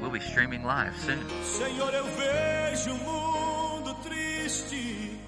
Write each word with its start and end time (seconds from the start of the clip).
We'll 0.00 0.10
be 0.10 0.18
streaming 0.18 0.64
live 0.64 0.96
soon. 0.96 1.20
Senhor, 1.44 1.94
eu 1.94 2.04
vejo 2.04 2.90
um 2.90 2.98
mundo 2.98 3.94
triste, 4.02 5.20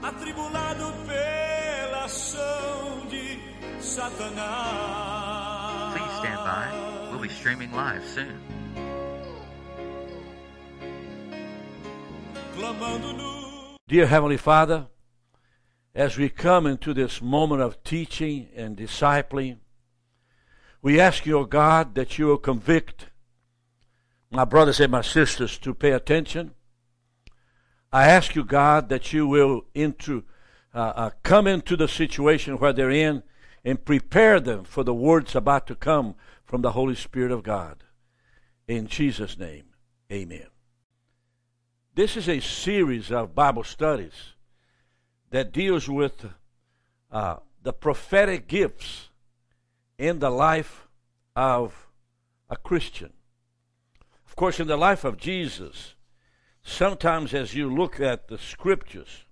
atribulado 0.00 0.92
pela 1.06 2.04
ação 2.04 3.06
de 3.08 3.38
Satanás. 3.80 5.18
Please 5.92 6.16
stand 6.18 6.38
by. 6.44 7.10
We'll 7.10 7.20
be 7.20 7.28
streaming 7.28 7.72
live 7.72 8.04
soon. 8.04 8.32
Clamando 12.54 13.12
no 13.12 13.76
Dear 13.88 14.06
Heavenly 14.06 14.36
Father, 14.38 14.86
as 15.94 16.16
we 16.16 16.28
come 16.28 16.66
into 16.66 16.94
this 16.94 17.20
moment 17.20 17.62
of 17.62 17.82
teaching 17.82 18.48
and 18.54 18.76
discipling, 18.76 19.58
we 20.80 21.00
ask 21.00 21.26
you, 21.26 21.38
O 21.38 21.44
God, 21.44 21.96
that 21.96 22.18
you 22.18 22.26
will 22.26 22.38
convict 22.38 23.08
my 24.30 24.44
brothers 24.44 24.80
and 24.80 24.92
my 24.92 25.00
sisters 25.00 25.58
to 25.58 25.74
pay 25.74 25.92
attention. 25.92 26.52
I 27.92 28.08
ask 28.08 28.34
you, 28.34 28.44
God, 28.44 28.88
that 28.90 29.12
you 29.12 29.26
will 29.26 29.64
into, 29.74 30.24
uh, 30.74 30.92
uh, 30.94 31.10
come 31.22 31.46
into 31.46 31.76
the 31.76 31.88
situation 31.88 32.58
where 32.58 32.72
they're 32.72 32.90
in 32.90 33.22
and 33.64 33.84
prepare 33.84 34.40
them 34.40 34.64
for 34.64 34.84
the 34.84 34.94
words 34.94 35.34
about 35.34 35.66
to 35.68 35.74
come 35.74 36.14
from 36.44 36.62
the 36.62 36.72
Holy 36.72 36.94
Spirit 36.94 37.32
of 37.32 37.42
God. 37.42 37.84
In 38.66 38.86
Jesus' 38.86 39.38
name, 39.38 39.64
amen. 40.12 40.46
This 41.94 42.16
is 42.16 42.28
a 42.28 42.40
series 42.40 43.10
of 43.10 43.34
Bible 43.34 43.64
studies 43.64 44.34
that 45.30 45.52
deals 45.52 45.88
with 45.88 46.26
uh, 47.10 47.36
the 47.62 47.72
prophetic 47.72 48.46
gifts 48.46 49.08
in 49.96 50.18
the 50.18 50.30
life 50.30 50.86
of 51.34 51.88
a 52.48 52.56
Christian. 52.56 53.12
Course, 54.38 54.60
in 54.60 54.68
the 54.68 54.76
life 54.76 55.02
of 55.02 55.16
Jesus, 55.16 55.96
sometimes 56.62 57.34
as 57.34 57.56
you 57.56 57.74
look 57.74 57.98
at 57.98 58.28
the 58.28 58.38
scriptures, 58.38 59.24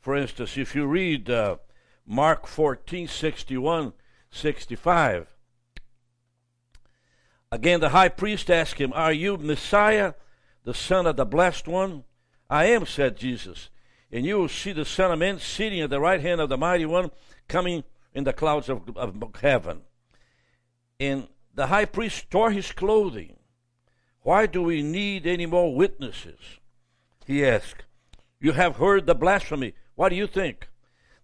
for 0.00 0.16
instance, 0.16 0.58
if 0.58 0.74
you 0.74 0.84
read 0.84 1.30
uh, 1.30 1.58
Mark 2.04 2.48
14 2.48 3.06
61 3.06 3.92
65, 4.32 5.28
again 7.52 7.78
the 7.78 7.90
high 7.90 8.08
priest 8.08 8.50
asked 8.50 8.80
him, 8.80 8.92
Are 8.94 9.12
you 9.12 9.36
Messiah, 9.36 10.14
the 10.64 10.74
Son 10.74 11.06
of 11.06 11.14
the 11.14 11.24
Blessed 11.24 11.68
One? 11.68 12.02
I 12.50 12.64
am, 12.64 12.84
said 12.84 13.16
Jesus. 13.16 13.70
And 14.10 14.26
you 14.26 14.38
will 14.38 14.48
see 14.48 14.72
the 14.72 14.84
Son 14.84 15.12
of 15.12 15.20
Man 15.20 15.38
sitting 15.38 15.80
at 15.82 15.90
the 15.90 16.00
right 16.00 16.20
hand 16.20 16.40
of 16.40 16.48
the 16.48 16.58
Mighty 16.58 16.84
One, 16.84 17.12
coming 17.46 17.84
in 18.12 18.24
the 18.24 18.32
clouds 18.32 18.68
of, 18.68 18.96
of 18.96 19.22
heaven. 19.40 19.82
And 20.98 21.28
the 21.54 21.68
high 21.68 21.84
priest 21.84 22.28
tore 22.28 22.50
his 22.50 22.72
clothing. 22.72 23.35
Why 24.26 24.46
do 24.46 24.60
we 24.60 24.82
need 24.82 25.24
any 25.24 25.46
more 25.46 25.72
witnesses? 25.72 26.58
He 27.28 27.46
asked. 27.46 27.84
You 28.40 28.54
have 28.54 28.74
heard 28.74 29.06
the 29.06 29.14
blasphemy. 29.14 29.74
What 29.94 30.08
do 30.08 30.16
you 30.16 30.26
think? 30.26 30.66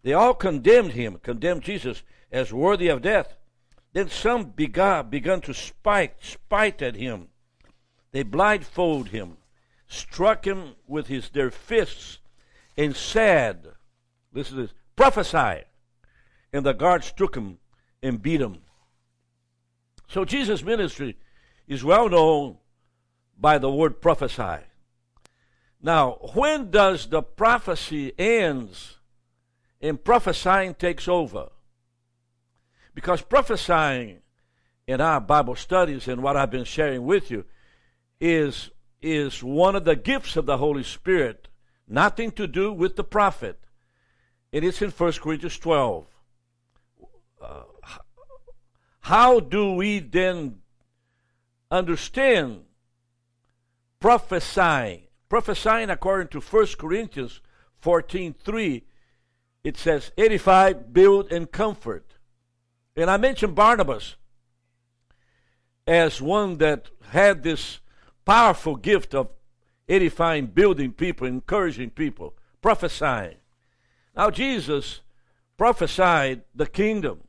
They 0.05 0.13
all 0.13 0.35
condemned 0.35 0.93
him, 0.93 1.19
condemned 1.21 1.65
Jesus 1.65 2.05
as 2.31 2.53
worthy 2.53 2.87
of 2.87 3.03
death. 3.03 3.35
Then 3.93 4.09
some 4.09 4.51
began, 4.51 5.11
began 5.11 5.41
to 5.41 5.53
spite, 5.53 6.15
spite 6.25 6.81
at 6.81 6.95
him. 6.95 7.27
They 8.13 8.23
blindfolded 8.23 9.11
him, 9.11 9.39
struck 9.89 10.47
him 10.47 10.77
with 10.87 11.09
his, 11.09 11.29
their 11.31 11.51
fists, 11.51 12.21
and 12.77 12.95
said, 12.95 13.67
Listen 14.33 14.59
to 14.59 14.63
this, 14.63 14.75
prophesy. 14.95 15.65
And 16.53 16.65
the 16.65 16.73
guards 16.73 17.11
took 17.11 17.35
him 17.35 17.59
and 18.01 18.23
beat 18.23 18.41
him. 18.41 18.59
So 20.07 20.25
Jesus' 20.25 20.63
ministry 20.63 21.17
is 21.67 21.83
well 21.83 22.09
known 22.09 22.59
by 23.39 23.59
the 23.59 23.71
word 23.71 24.01
prophesy. 24.01 24.65
Now, 25.81 26.19
when 26.35 26.71
does 26.71 27.09
the 27.09 27.23
prophecy 27.23 28.13
ends 28.19 28.99
and 29.81 30.03
prophesying 30.03 30.75
takes 30.75 31.09
over? 31.09 31.49
Because 32.95 33.23
prophesying 33.23 34.19
in 34.87 35.01
our 35.01 35.21
Bible 35.21 35.57
studies 35.57 36.07
and 36.07 36.23
what 36.23 36.37
I've 36.37 36.51
been 36.51 36.65
sharing 36.65 37.05
with 37.05 37.31
you 37.31 37.45
is, 38.21 38.71
is 39.01 39.43
one 39.43 39.75
of 39.75 39.85
the 39.85 39.97
gifts 39.97 40.37
of 40.37 40.47
the 40.47 40.59
Holy 40.59 40.85
Spirit, 40.85 41.49
nothing 41.89 42.31
to 42.33 42.47
do 42.47 42.73
with 42.73 42.95
the 42.95 43.05
prophet. 43.05 43.59
It 44.53 44.63
is 44.63 44.81
in 44.83 44.91
1 44.91 45.13
Corinthians 45.15 45.59
12. 45.59 46.07
Uh, 47.41 47.63
how 49.01 49.41
do 49.41 49.73
we 49.73 49.99
then 49.99 50.59
understand 51.71 52.67
prophesying? 54.03 55.05
Prophesying 55.31 55.89
according 55.89 56.29
to 56.29 56.41
1 56.41 56.77
Corinthians 56.77 57.41
14:3, 57.83 58.83
it 59.65 59.79
says, 59.79 60.11
edify, 60.19 60.73
build, 60.73 61.33
and 61.33 61.51
comfort. 61.51 62.15
And 62.97 63.09
I 63.09 63.17
mentioned 63.17 63.55
Barnabas 63.55 64.17
as 65.87 66.21
one 66.21 66.59
that 66.59 66.91
had 67.11 67.43
this 67.43 67.79
powerful 68.25 68.77
gift 68.77 69.15
of 69.15 69.29
edifying, 69.89 70.47
building 70.47 70.93
people, 70.93 71.27
encouraging 71.27 71.91
people, 71.91 72.35
prophesying. 72.61 73.37
Now, 74.17 74.31
Jesus 74.31 75.01
prophesied 75.57 76.43
the 76.55 76.67
kingdom. 76.67 77.23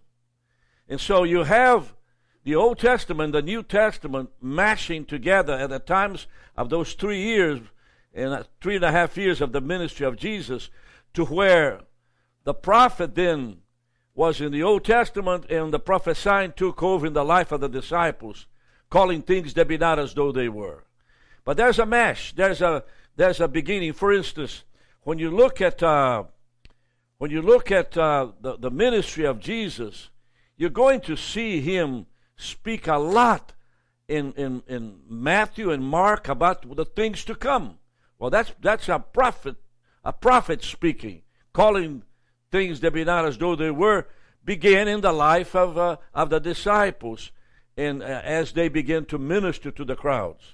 And 0.89 1.00
so 1.00 1.23
you 1.23 1.44
have 1.44 1.94
the 2.43 2.55
Old 2.55 2.77
Testament, 2.77 3.33
the 3.33 3.41
New 3.41 3.63
Testament 3.63 4.29
mashing 4.41 5.05
together 5.05 5.53
at 5.53 5.69
the 5.69 5.79
times 5.79 6.27
of 6.57 6.69
those 6.69 6.93
three 6.93 7.21
years, 7.21 7.59
and 8.13 8.45
three 8.61 8.75
and 8.75 8.85
a 8.85 8.91
half 8.91 9.17
years 9.17 9.41
of 9.41 9.53
the 9.53 9.61
ministry 9.61 10.05
of 10.05 10.17
Jesus, 10.17 10.69
to 11.13 11.25
where 11.25 11.81
the 12.43 12.53
prophet 12.53 13.15
then 13.15 13.57
was 14.13 14.41
in 14.41 14.51
the 14.51 14.61
Old 14.61 14.83
Testament, 14.83 15.45
and 15.49 15.73
the 15.73 15.79
prophesying 15.79 16.53
took 16.55 16.83
over 16.83 17.07
in 17.07 17.13
the 17.13 17.23
life 17.23 17.51
of 17.51 17.61
the 17.61 17.69
disciples, 17.69 18.45
calling 18.89 19.21
things 19.21 19.53
that 19.53 19.67
be 19.67 19.77
not 19.77 19.97
as 19.97 20.13
though 20.13 20.31
they 20.31 20.49
were. 20.49 20.83
But 21.45 21.57
there's 21.57 21.79
a 21.79 21.85
mesh. 21.85 22.33
There's 22.33 22.61
a 22.61 22.83
there's 23.15 23.39
a 23.39 23.47
beginning. 23.47 23.93
For 23.93 24.13
instance, 24.13 24.63
when 25.01 25.19
you 25.19 25.31
look 25.31 25.61
at 25.61 25.81
uh, 25.81 26.23
when 27.17 27.31
you 27.31 27.41
look 27.41 27.71
at 27.71 27.97
uh, 27.97 28.31
the 28.39 28.57
the 28.57 28.71
ministry 28.71 29.25
of 29.25 29.39
Jesus, 29.39 30.09
you're 30.57 30.69
going 30.69 31.01
to 31.01 31.15
see 31.15 31.59
him 31.61 32.05
speak 32.43 32.87
a 32.87 32.97
lot 32.97 33.53
in 34.07 34.33
in 34.33 34.63
in 34.67 34.99
Matthew 35.07 35.71
and 35.71 35.83
Mark 35.83 36.27
about 36.27 36.75
the 36.75 36.85
things 36.85 37.23
to 37.25 37.35
come. 37.35 37.79
Well, 38.19 38.29
that's 38.29 38.53
that's 38.61 38.89
a 38.89 38.99
prophet 38.99 39.55
a 40.03 40.13
prophet 40.13 40.63
speaking, 40.63 41.21
calling 41.53 42.03
things 42.51 42.81
that 42.81 42.93
be 42.93 43.03
not 43.03 43.25
as 43.25 43.37
though 43.37 43.55
they 43.55 43.71
were, 43.71 44.07
began 44.43 44.87
in 44.87 45.01
the 45.01 45.13
life 45.13 45.55
of, 45.55 45.77
uh, 45.77 45.97
of 46.13 46.29
the 46.29 46.39
disciples 46.39 47.31
and 47.77 48.03
uh, 48.03 48.21
as 48.23 48.51
they 48.51 48.67
began 48.67 49.05
to 49.05 49.17
minister 49.17 49.71
to 49.71 49.85
the 49.85 49.95
crowds. 49.95 50.53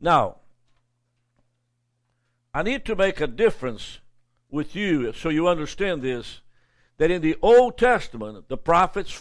Now, 0.00 0.36
I 2.54 2.62
need 2.62 2.84
to 2.86 2.96
make 2.96 3.20
a 3.20 3.26
difference 3.26 3.98
with 4.50 4.74
you 4.76 5.12
so 5.12 5.28
you 5.28 5.48
understand 5.48 6.02
this 6.02 6.40
that 6.98 7.10
in 7.10 7.20
the 7.20 7.36
Old 7.42 7.76
Testament, 7.76 8.48
the 8.48 8.56
prophets 8.56 9.12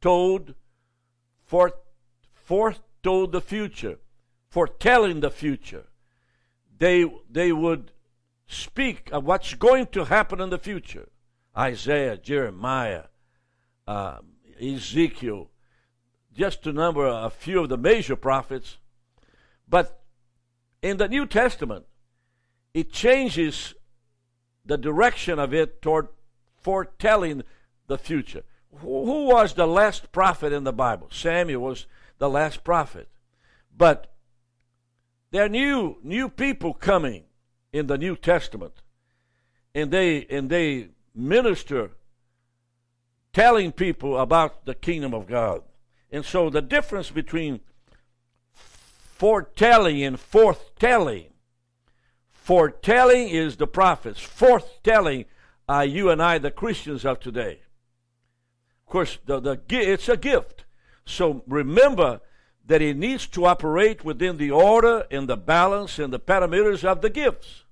fore, 0.00 1.72
foretold 2.34 3.32
the 3.32 3.40
future, 3.40 3.98
foretelling 4.48 5.20
the 5.20 5.30
future. 5.30 5.84
They, 6.78 7.10
they 7.30 7.52
would 7.52 7.92
speak 8.46 9.10
of 9.12 9.24
what's 9.24 9.54
going 9.54 9.86
to 9.88 10.04
happen 10.04 10.40
in 10.40 10.50
the 10.50 10.58
future. 10.58 11.08
Isaiah, 11.56 12.16
Jeremiah, 12.16 13.04
uh, 13.86 14.18
Ezekiel, 14.60 15.50
just 16.34 16.62
to 16.62 16.72
number 16.72 17.06
a 17.06 17.30
few 17.30 17.60
of 17.60 17.68
the 17.68 17.76
major 17.76 18.16
prophets. 18.16 18.78
But 19.68 20.02
in 20.82 20.96
the 20.96 21.08
New 21.08 21.26
Testament, 21.26 21.84
it 22.72 22.92
changes 22.92 23.74
the 24.64 24.78
direction 24.78 25.38
of 25.38 25.52
it 25.52 25.82
toward 25.82 26.08
forthtelling 26.64 27.42
the 27.86 27.98
future. 27.98 28.42
Who 28.78 29.26
was 29.26 29.54
the 29.54 29.66
last 29.66 30.12
prophet 30.12 30.52
in 30.52 30.64
the 30.64 30.72
Bible? 30.72 31.08
Samuel 31.10 31.62
was 31.62 31.86
the 32.18 32.30
last 32.30 32.62
prophet. 32.62 33.08
But 33.76 34.12
there 35.30 35.44
are 35.44 35.48
new 35.48 35.96
new 36.02 36.28
people 36.28 36.74
coming 36.74 37.24
in 37.72 37.86
the 37.86 37.98
New 37.98 38.16
Testament, 38.16 38.74
and 39.74 39.90
they 39.90 40.26
and 40.26 40.50
they 40.50 40.88
minister, 41.14 41.90
telling 43.32 43.72
people 43.72 44.18
about 44.18 44.64
the 44.64 44.74
kingdom 44.74 45.14
of 45.14 45.26
God. 45.26 45.62
And 46.10 46.24
so 46.24 46.50
the 46.50 46.62
difference 46.62 47.10
between 47.10 47.60
foretelling 48.52 50.02
and 50.02 50.16
forthtelling, 50.16 51.26
foretelling 52.32 53.28
is 53.28 53.56
the 53.56 53.66
prophets, 53.66 54.20
forthtelling 54.20 55.26
are 55.68 55.84
you 55.84 56.10
and 56.10 56.22
I, 56.22 56.38
the 56.38 56.50
Christians 56.50 57.04
of 57.04 57.20
today. 57.20 57.60
Course, 58.90 59.18
the, 59.24 59.38
the 59.38 59.60
it's 59.70 60.08
a 60.08 60.16
gift. 60.16 60.64
So 61.06 61.44
remember 61.46 62.20
that 62.66 62.82
it 62.82 62.96
needs 62.96 63.28
to 63.28 63.46
operate 63.46 64.04
within 64.04 64.36
the 64.36 64.50
order 64.50 65.06
and 65.12 65.28
the 65.28 65.36
balance 65.36 66.00
and 66.00 66.12
the 66.12 66.18
parameters 66.18 66.82
of 66.82 67.00
the 67.00 67.08
gifts. 67.08 67.64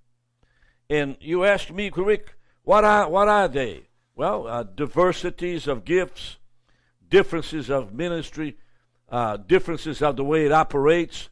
And 0.88 1.16
you 1.20 1.44
asked 1.44 1.72
me, 1.72 1.90
Rick, 1.94 2.36
what 2.62 2.84
are, 2.84 3.08
what 3.08 3.26
are 3.26 3.48
they? 3.48 3.88
Well, 4.14 4.46
uh, 4.46 4.62
diversities 4.62 5.66
of 5.66 5.84
gifts, 5.84 6.36
differences 7.08 7.68
of 7.68 7.92
ministry, 7.92 8.56
uh, 9.08 9.38
differences 9.38 10.00
of 10.00 10.14
the 10.14 10.24
way 10.24 10.46
it 10.46 10.52
operates. 10.52 11.30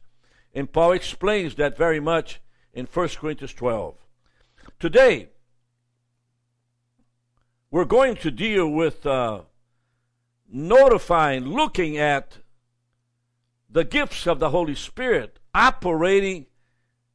And 0.53 0.71
Paul 0.71 0.91
explains 0.91 1.55
that 1.55 1.77
very 1.77 2.01
much 2.01 2.41
in 2.73 2.87
1 2.87 3.09
Corinthians 3.19 3.53
12. 3.53 3.95
Today, 4.79 5.29
we're 7.71 7.85
going 7.85 8.17
to 8.17 8.31
deal 8.31 8.67
with 8.67 9.05
uh, 9.05 9.43
notifying, 10.49 11.45
looking 11.45 11.97
at 11.97 12.37
the 13.69 13.83
gifts 13.83 14.27
of 14.27 14.39
the 14.39 14.49
Holy 14.49 14.75
Spirit 14.75 15.39
operating 15.53 16.45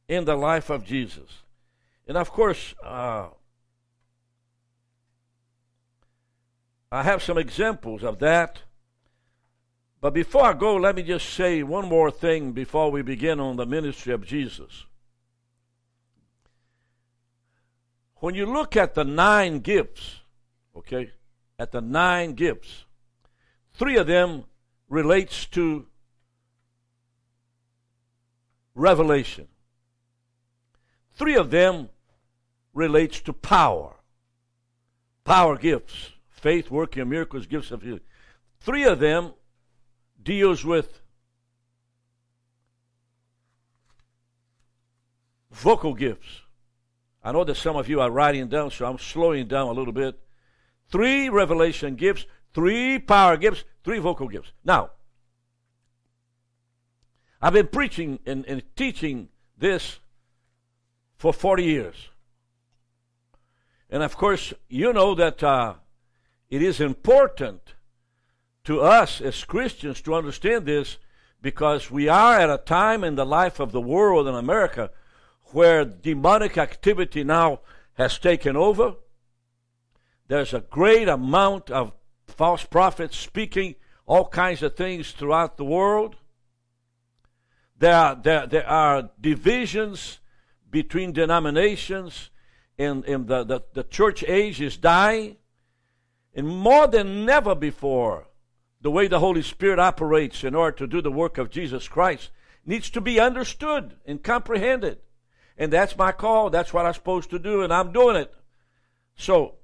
in 0.07 0.25
the 0.25 0.35
life 0.35 0.69
of 0.69 0.85
Jesus. 0.85 1.43
And 2.07 2.17
of 2.17 2.31
course, 2.31 2.75
uh, 2.83 3.29
I 6.91 7.03
have 7.03 7.23
some 7.23 7.37
examples 7.37 8.03
of 8.03 8.19
that. 8.19 8.61
But 9.99 10.13
before 10.13 10.43
I 10.43 10.53
go, 10.53 10.75
let 10.75 10.95
me 10.95 11.03
just 11.03 11.29
say 11.29 11.63
one 11.63 11.87
more 11.87 12.11
thing 12.11 12.51
before 12.51 12.91
we 12.91 13.01
begin 13.01 13.39
on 13.39 13.55
the 13.55 13.65
ministry 13.65 14.13
of 14.13 14.25
Jesus. 14.25 14.85
When 18.17 18.35
you 18.35 18.45
look 18.45 18.75
at 18.77 18.93
the 18.93 19.03
nine 19.03 19.59
gifts, 19.59 20.19
okay, 20.75 21.11
at 21.57 21.71
the 21.71 21.81
nine 21.81 22.33
gifts, 22.33 22.85
three 23.73 23.97
of 23.97 24.07
them 24.07 24.43
relates 24.89 25.45
to 25.47 25.87
revelation. 28.75 29.47
Three 31.13 31.35
of 31.35 31.51
them 31.51 31.89
relates 32.73 33.21
to 33.21 33.33
power. 33.33 33.95
Power 35.23 35.57
gifts, 35.57 36.11
faith, 36.29 36.69
working 36.69 37.07
miracles, 37.07 37.45
gifts 37.45 37.71
of 37.71 37.81
healing. 37.81 38.01
Three 38.59 38.83
of 38.83 38.99
them 38.99 39.33
deals 40.21 40.65
with 40.65 41.01
vocal 45.51 45.93
gifts. 45.93 46.41
I 47.23 47.31
know 47.31 47.43
that 47.45 47.55
some 47.55 47.77
of 47.77 47.87
you 47.87 48.01
are 48.01 48.11
writing 48.11 48.47
down, 48.47 48.71
so 48.71 48.85
I'm 48.85 48.97
slowing 48.97 49.47
down 49.47 49.67
a 49.67 49.71
little 49.71 49.93
bit. 49.93 50.19
Three 50.89 51.29
revelation 51.29 51.95
gifts, 51.95 52.25
three 52.53 52.99
power 52.99 53.37
gifts, 53.37 53.63
three 53.83 53.99
vocal 53.99 54.27
gifts. 54.27 54.51
Now, 54.63 54.91
I've 57.41 57.53
been 57.53 57.67
preaching 57.67 58.19
and, 58.25 58.45
and 58.45 58.63
teaching 58.75 59.29
this 59.57 59.99
for 61.17 61.33
40 61.33 61.63
years. 61.63 61.95
And 63.89 64.01
of 64.01 64.15
course, 64.17 64.53
you 64.69 64.93
know 64.93 65.13
that 65.15 65.43
uh, 65.43 65.75
it 66.49 66.61
is 66.61 66.79
important 66.79 67.75
to 68.63 68.81
us 68.81 69.19
as 69.19 69.43
Christians 69.43 70.01
to 70.01 70.15
understand 70.15 70.65
this 70.65 70.97
because 71.41 71.91
we 71.91 72.07
are 72.07 72.39
at 72.39 72.49
a 72.49 72.57
time 72.57 73.03
in 73.03 73.15
the 73.15 73.25
life 73.25 73.59
of 73.59 73.71
the 73.71 73.81
world 73.81 74.27
in 74.27 74.35
America 74.35 74.89
where 75.47 75.85
demonic 75.85 76.57
activity 76.57 77.23
now 77.23 77.59
has 77.95 78.17
taken 78.17 78.55
over. 78.55 78.95
There's 80.27 80.53
a 80.53 80.61
great 80.61 81.09
amount 81.09 81.69
of 81.69 81.93
false 82.33 82.63
prophets 82.65 83.17
speaking 83.17 83.75
all 84.05 84.27
kinds 84.27 84.61
of 84.61 84.75
things 84.75 85.11
throughout 85.11 85.57
the 85.57 85.65
world. 85.65 86.17
There 87.77 87.95
are, 87.95 88.15
there, 88.15 88.47
there 88.47 88.67
are 88.67 89.09
divisions 89.19 90.19
between 90.69 91.11
denominations 91.13 92.29
in, 92.77 93.03
in 93.03 93.27
the, 93.27 93.43
the, 93.43 93.61
the 93.73 93.83
church 93.83 94.23
age 94.27 94.61
is 94.61 94.77
dying. 94.77 95.37
And 96.33 96.47
more 96.47 96.87
than 96.87 97.25
never 97.25 97.55
before, 97.55 98.27
the 98.81 98.91
way 98.91 99.07
the 99.07 99.19
Holy 99.19 99.41
Spirit 99.41 99.79
operates 99.79 100.43
in 100.43 100.55
order 100.55 100.75
to 100.77 100.87
do 100.87 101.01
the 101.01 101.11
work 101.11 101.37
of 101.37 101.49
Jesus 101.49 101.87
Christ 101.87 102.31
needs 102.65 102.89
to 102.89 103.01
be 103.01 103.19
understood 103.19 103.95
and 104.05 104.23
comprehended. 104.23 104.99
And 105.57 105.71
that's 105.71 105.97
my 105.97 106.11
call. 106.11 106.49
That's 106.49 106.73
what 106.73 106.85
I'm 106.85 106.93
supposed 106.93 107.29
to 107.29 107.39
do, 107.39 107.61
and 107.61 107.71
I'm 107.73 107.91
doing 107.91 108.15
it. 108.15 108.33
So, 109.15 109.55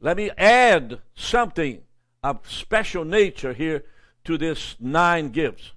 let 0.00 0.16
me 0.16 0.30
add 0.36 1.00
something 1.14 1.80
of 2.26 2.50
special 2.50 3.04
nature 3.04 3.52
here 3.52 3.84
to 4.24 4.36
this 4.36 4.76
nine 4.80 5.30
gifts. 5.30 5.72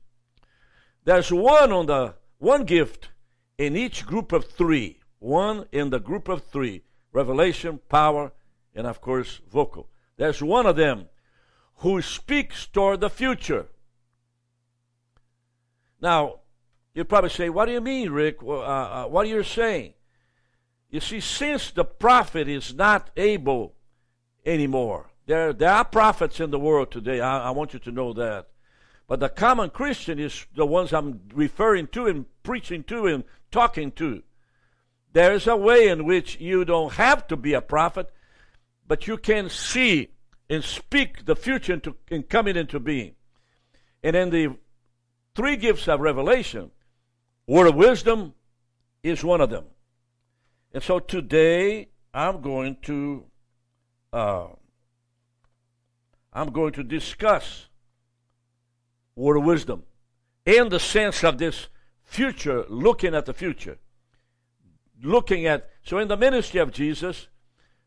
There's 1.06 1.32
one 1.32 1.72
on 1.72 1.86
the 1.86 2.16
one 2.40 2.64
gift 2.64 3.10
in 3.58 3.76
each 3.76 4.06
group 4.06 4.32
of 4.32 4.46
three 4.46 5.00
one 5.20 5.66
in 5.72 5.90
the 5.90 6.00
group 6.00 6.28
of 6.28 6.44
three 6.46 6.82
revelation, 7.12 7.80
power, 7.90 8.32
and 8.74 8.88
of 8.88 9.02
course, 9.02 9.42
vocal. 9.52 9.90
There's 10.18 10.42
one 10.42 10.66
of 10.66 10.76
them 10.76 11.10
who 11.78 12.02
speaks 12.02 12.66
toward 12.66 13.02
the 13.02 13.10
future. 13.10 13.68
Now, 16.02 16.40
you 16.94 17.04
probably 17.04 17.30
say, 17.30 17.50
What 17.50 17.66
do 17.66 17.74
you 17.74 17.82
mean, 17.82 18.10
Rick? 18.12 18.42
uh, 18.42 18.60
uh, 18.60 19.06
what 19.06 19.26
are 19.26 19.30
you 19.30 19.44
saying? 19.44 19.94
You 20.90 21.00
see, 21.00 21.20
since 21.20 21.70
the 21.70 21.86
prophet 21.86 22.48
is 22.48 22.74
not 22.74 23.12
able 23.16 23.76
anymore, 24.46 25.10
there, 25.30 25.54
there 25.54 25.70
are 25.70 25.86
prophets 25.86 26.40
in 26.40 26.50
the 26.50 26.58
world 26.58 26.90
today. 26.90 27.22
I, 27.22 27.50
I 27.50 27.52
want 27.52 27.74
you 27.74 27.80
to 27.82 27.92
know 27.92 28.14
that. 28.14 28.48
But 29.08 29.20
the 29.20 29.30
common 29.30 29.70
Christian 29.70 30.18
is 30.18 30.48
the 30.56 30.66
ones 30.66 30.92
I'm 30.92 31.22
referring 31.36 31.86
to 31.90 32.08
and 32.08 32.26
preaching 32.42 32.84
to 32.86 33.06
and 33.06 33.24
talking 33.52 33.92
to. 33.92 34.24
There's 35.14 35.46
a 35.46 35.56
way 35.56 35.88
in 35.88 36.06
which 36.06 36.40
you 36.40 36.66
don't 36.66 36.94
have 36.94 37.28
to 37.28 37.38
be 37.38 37.54
a 37.54 37.62
prophet, 37.62 38.12
but 38.88 39.06
you 39.06 39.18
can 39.18 39.50
see 39.50 40.10
and 40.50 40.64
speak 40.64 41.26
the 41.26 41.36
future 41.36 41.74
into, 41.74 41.96
in 42.10 42.24
coming 42.24 42.58
into 42.58 42.80
being. 42.80 43.14
And 44.02 44.16
in 44.16 44.32
the 44.32 44.56
three 45.36 45.58
gifts 45.58 45.88
of 45.88 46.00
revelation, 46.00 46.72
word 47.46 47.68
of 47.68 47.76
wisdom 47.76 48.34
is 49.04 49.24
one 49.24 49.42
of 49.42 49.52
them. 49.52 49.66
And 50.74 50.82
so 50.82 50.98
today 50.98 51.90
I'm 52.16 52.42
going 52.42 52.78
to 52.84 53.26
uh, 54.12 54.48
I'm 56.40 56.52
going 56.52 56.74
to 56.74 56.84
discuss 56.84 57.68
word 59.16 59.38
of 59.38 59.44
wisdom 59.44 59.84
in 60.46 60.70
the 60.70 60.80
sense 60.80 61.24
of 61.24 61.38
this 61.38 61.68
future, 62.04 62.66
looking 62.70 63.14
at 63.14 63.26
the 63.26 63.34
future 63.34 63.78
looking 65.04 65.46
at, 65.46 65.70
so 65.84 65.98
in 65.98 66.08
the 66.08 66.18
ministry 66.18 66.60
of 66.60 66.72
Jesus, 66.72 67.28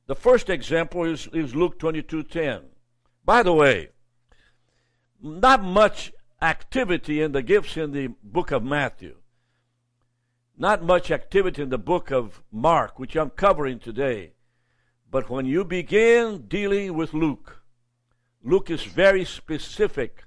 the 0.06 0.14
first 0.14 0.50
example 0.50 1.04
is, 1.04 1.28
is 1.32 1.54
Luke 1.54 1.78
22.10. 1.78 2.62
By 3.25 3.42
the 3.42 3.52
way, 3.52 3.90
not 5.21 5.62
much 5.62 6.12
activity 6.40 7.23
in 7.23 7.32
the 7.32 7.42
gifts 7.42 7.76
in 7.76 7.92
the 7.92 8.09
book 8.23 8.50
of 8.50 8.64
Matthew. 8.64 9.16
Not 10.56 10.82
much 10.82 11.11
activity 11.11 11.62
in 11.62 11.68
the 11.68 11.78
book 11.78 12.11
of 12.11 12.42
Mark, 12.50 12.99
which 12.99 13.16
I'm 13.16 13.30
covering 13.30 13.78
today. 13.78 14.32
But 15.11 15.30
when 15.30 15.47
you 15.47 15.64
begin 15.64 16.47
dealing 16.49 16.94
with 16.94 17.14
Luke, 17.14 17.62
Luke 18.44 18.70
is 18.70 18.82
very 18.82 19.25
specific, 19.25 20.25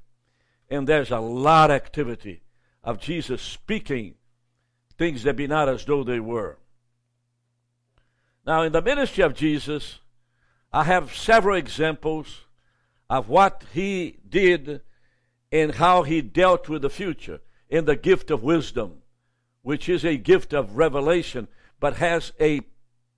and 0.69 0.87
there's 0.87 1.11
a 1.11 1.19
lot 1.19 1.69
of 1.69 1.75
activity 1.75 2.41
of 2.83 2.99
Jesus 2.99 3.41
speaking 3.41 4.15
things 4.97 5.23
that 5.23 5.35
be 5.35 5.47
not 5.47 5.67
as 5.67 5.83
though 5.85 6.03
they 6.03 6.19
were. 6.19 6.57
Now, 8.45 8.61
in 8.61 8.71
the 8.71 8.81
ministry 8.81 9.23
of 9.23 9.33
Jesus, 9.33 9.99
I 10.71 10.83
have 10.83 11.15
several 11.15 11.57
examples 11.57 12.45
of 13.09 13.27
what 13.27 13.63
he 13.73 14.17
did 14.27 14.81
and 15.51 15.75
how 15.75 16.03
he 16.03 16.21
dealt 16.21 16.69
with 16.69 16.83
the 16.83 16.89
future 16.89 17.41
in 17.69 17.85
the 17.85 17.95
gift 17.95 18.31
of 18.31 18.43
wisdom, 18.43 19.01
which 19.61 19.89
is 19.89 20.05
a 20.05 20.17
gift 20.17 20.53
of 20.53 20.77
revelation, 20.77 21.47
but 21.79 21.95
has 21.95 22.31
a 22.39 22.61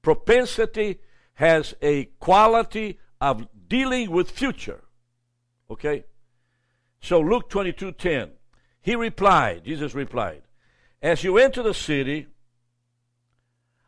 propensity, 0.01 0.99
has 1.35 1.75
a 1.81 2.05
quality 2.19 2.99
of 3.19 3.47
dealing 3.67 4.09
with 4.11 4.31
future. 4.31 4.81
Okay? 5.69 6.05
So 7.01 7.19
Luke 7.19 7.49
22 7.49 7.93
10. 7.93 8.31
He 8.81 8.95
replied, 8.95 9.65
Jesus 9.65 9.93
replied, 9.93 10.43
As 11.01 11.23
you 11.23 11.37
enter 11.37 11.61
the 11.61 11.73
city, 11.73 12.27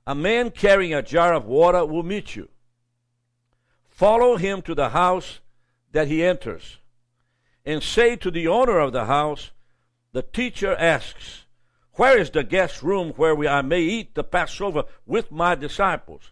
a 0.06 0.16
man 0.16 0.52
carrying 0.52 0.94
a 0.94 1.02
jar 1.02 1.34
of 1.34 1.46
water 1.46 1.86
will 1.86 2.04
meet 2.04 2.36
you. 2.36 2.50
Follow 3.88 4.38
him 4.38 4.62
to 4.64 4.74
the 4.74 4.90
house 4.90 5.40
that 5.92 6.08
he 6.08 6.24
enters, 6.24 6.78
and 7.66 7.84
say 7.84 8.16
to 8.16 8.32
the 8.32 8.48
owner 8.48 8.80
of 8.80 8.94
the 8.94 9.06
house, 9.06 9.52
The 10.12 10.22
teacher 10.22 10.76
asks, 10.76 11.46
Where 11.94 12.18
is 12.18 12.32
the 12.32 12.44
guest 12.44 12.82
room 12.82 13.14
where 13.18 13.36
we, 13.36 13.48
I 13.48 13.62
may 13.62 13.82
eat 13.82 14.16
the 14.16 14.24
Passover 14.24 14.84
with 15.06 15.32
my 15.32 15.56
disciples? 15.56 16.32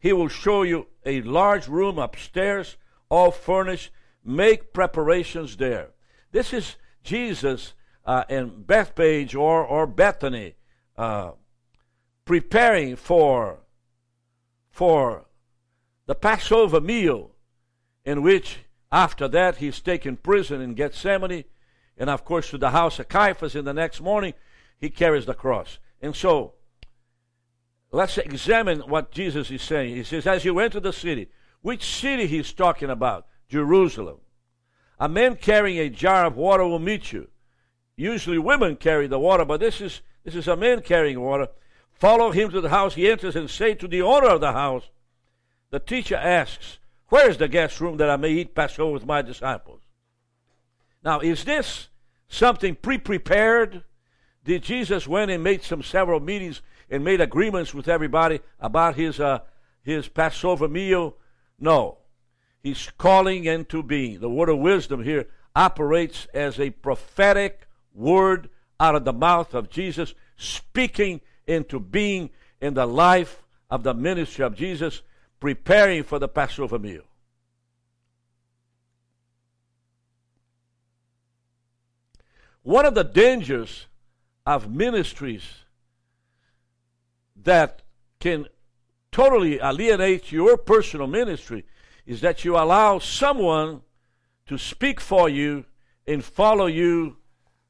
He 0.00 0.12
will 0.12 0.28
show 0.28 0.62
you 0.62 0.86
a 1.04 1.22
large 1.22 1.68
room 1.68 1.98
upstairs, 1.98 2.76
all 3.08 3.30
furnished. 3.30 3.90
Make 4.24 4.72
preparations 4.72 5.56
there. 5.56 5.90
This 6.32 6.52
is 6.52 6.76
Jesus 7.02 7.74
uh, 8.04 8.24
in 8.28 8.62
Bethphage 8.62 9.34
or, 9.34 9.64
or 9.64 9.86
Bethany, 9.86 10.54
uh, 10.96 11.32
preparing 12.24 12.96
for, 12.96 13.60
for 14.70 15.26
the 16.06 16.14
Passover 16.14 16.80
meal, 16.80 17.32
in 18.04 18.22
which 18.22 18.60
after 18.90 19.28
that 19.28 19.56
he's 19.56 19.80
taken 19.80 20.16
prison 20.16 20.60
in 20.60 20.74
Gethsemane, 20.74 21.44
and 21.96 22.08
of 22.08 22.24
course 22.24 22.50
to 22.50 22.58
the 22.58 22.70
house 22.70 22.98
of 22.98 23.08
Caiaphas, 23.08 23.54
and 23.54 23.66
the 23.66 23.74
next 23.74 24.00
morning 24.00 24.34
he 24.78 24.88
carries 24.88 25.26
the 25.26 25.34
cross. 25.34 25.78
And 26.00 26.14
so, 26.14 26.54
let's 27.90 28.16
examine 28.18 28.80
what 28.80 29.10
Jesus 29.10 29.50
is 29.50 29.62
saying. 29.62 29.96
He 29.96 30.04
says, 30.04 30.26
As 30.26 30.44
you 30.44 30.58
enter 30.58 30.80
the 30.80 30.92
city, 30.92 31.28
which 31.60 31.84
city 31.84 32.26
he's 32.26 32.52
talking 32.52 32.88
about? 32.88 33.26
Jerusalem. 33.48 34.18
A 35.00 35.08
man 35.08 35.36
carrying 35.36 35.78
a 35.78 35.88
jar 35.88 36.26
of 36.26 36.36
water 36.36 36.66
will 36.66 36.78
meet 36.78 37.12
you. 37.12 37.28
Usually 37.96 38.38
women 38.38 38.76
carry 38.76 39.06
the 39.06 39.18
water, 39.18 39.44
but 39.44 39.60
this 39.60 39.80
is 39.80 40.02
this 40.24 40.34
is 40.34 40.48
a 40.48 40.56
man 40.56 40.82
carrying 40.82 41.20
water. 41.20 41.48
Follow 41.92 42.30
him 42.30 42.50
to 42.50 42.60
the 42.60 42.68
house. 42.68 42.94
He 42.94 43.10
enters 43.10 43.34
and 43.34 43.48
say 43.48 43.74
to 43.74 43.88
the 43.88 44.02
owner 44.02 44.28
of 44.28 44.40
the 44.40 44.52
house, 44.52 44.90
the 45.70 45.80
teacher 45.80 46.16
asks, 46.16 46.78
Where 47.08 47.28
is 47.28 47.38
the 47.38 47.48
guest 47.48 47.80
room 47.80 47.96
that 47.96 48.10
I 48.10 48.16
may 48.16 48.30
eat 48.30 48.54
Passover 48.54 48.92
with 48.92 49.06
my 49.06 49.22
disciples? 49.22 49.80
Now, 51.02 51.20
is 51.20 51.44
this 51.44 51.88
something 52.28 52.74
pre 52.76 52.98
prepared? 52.98 53.84
Did 54.44 54.62
Jesus 54.62 55.08
went 55.08 55.30
and 55.30 55.42
made 55.42 55.62
some 55.62 55.82
several 55.82 56.20
meetings 56.20 56.62
and 56.90 57.04
made 57.04 57.20
agreements 57.20 57.74
with 57.74 57.88
everybody 57.88 58.40
about 58.60 58.94
his 58.94 59.18
uh, 59.20 59.40
his 59.82 60.08
Passover 60.08 60.68
meal? 60.68 61.16
No. 61.58 61.98
He's 62.62 62.90
calling 62.98 63.44
into 63.44 63.82
being. 63.82 64.20
The 64.20 64.30
word 64.30 64.48
of 64.48 64.58
wisdom 64.58 65.04
here 65.04 65.26
operates 65.54 66.26
as 66.34 66.58
a 66.58 66.70
prophetic 66.70 67.66
word 67.94 68.48
out 68.80 68.94
of 68.94 69.04
the 69.04 69.12
mouth 69.12 69.54
of 69.54 69.70
Jesus, 69.70 70.14
speaking 70.36 71.20
into 71.46 71.80
being 71.80 72.30
in 72.60 72.74
the 72.74 72.86
life 72.86 73.42
of 73.70 73.82
the 73.82 73.94
ministry 73.94 74.44
of 74.44 74.54
Jesus, 74.54 75.02
preparing 75.40 76.02
for 76.02 76.18
the 76.18 76.28
Passover 76.28 76.78
meal. 76.78 77.02
One 82.62 82.84
of 82.84 82.94
the 82.94 83.04
dangers 83.04 83.86
of 84.44 84.70
ministries 84.70 85.42
that 87.44 87.82
can 88.20 88.46
totally 89.10 89.58
alienate 89.60 90.32
your 90.32 90.56
personal 90.56 91.06
ministry 91.06 91.64
is 92.08 92.22
that 92.22 92.42
you 92.42 92.56
allow 92.56 92.98
someone 92.98 93.82
to 94.46 94.56
speak 94.56 94.98
for 94.98 95.28
you 95.28 95.66
and 96.06 96.24
follow 96.24 96.64
you 96.64 97.18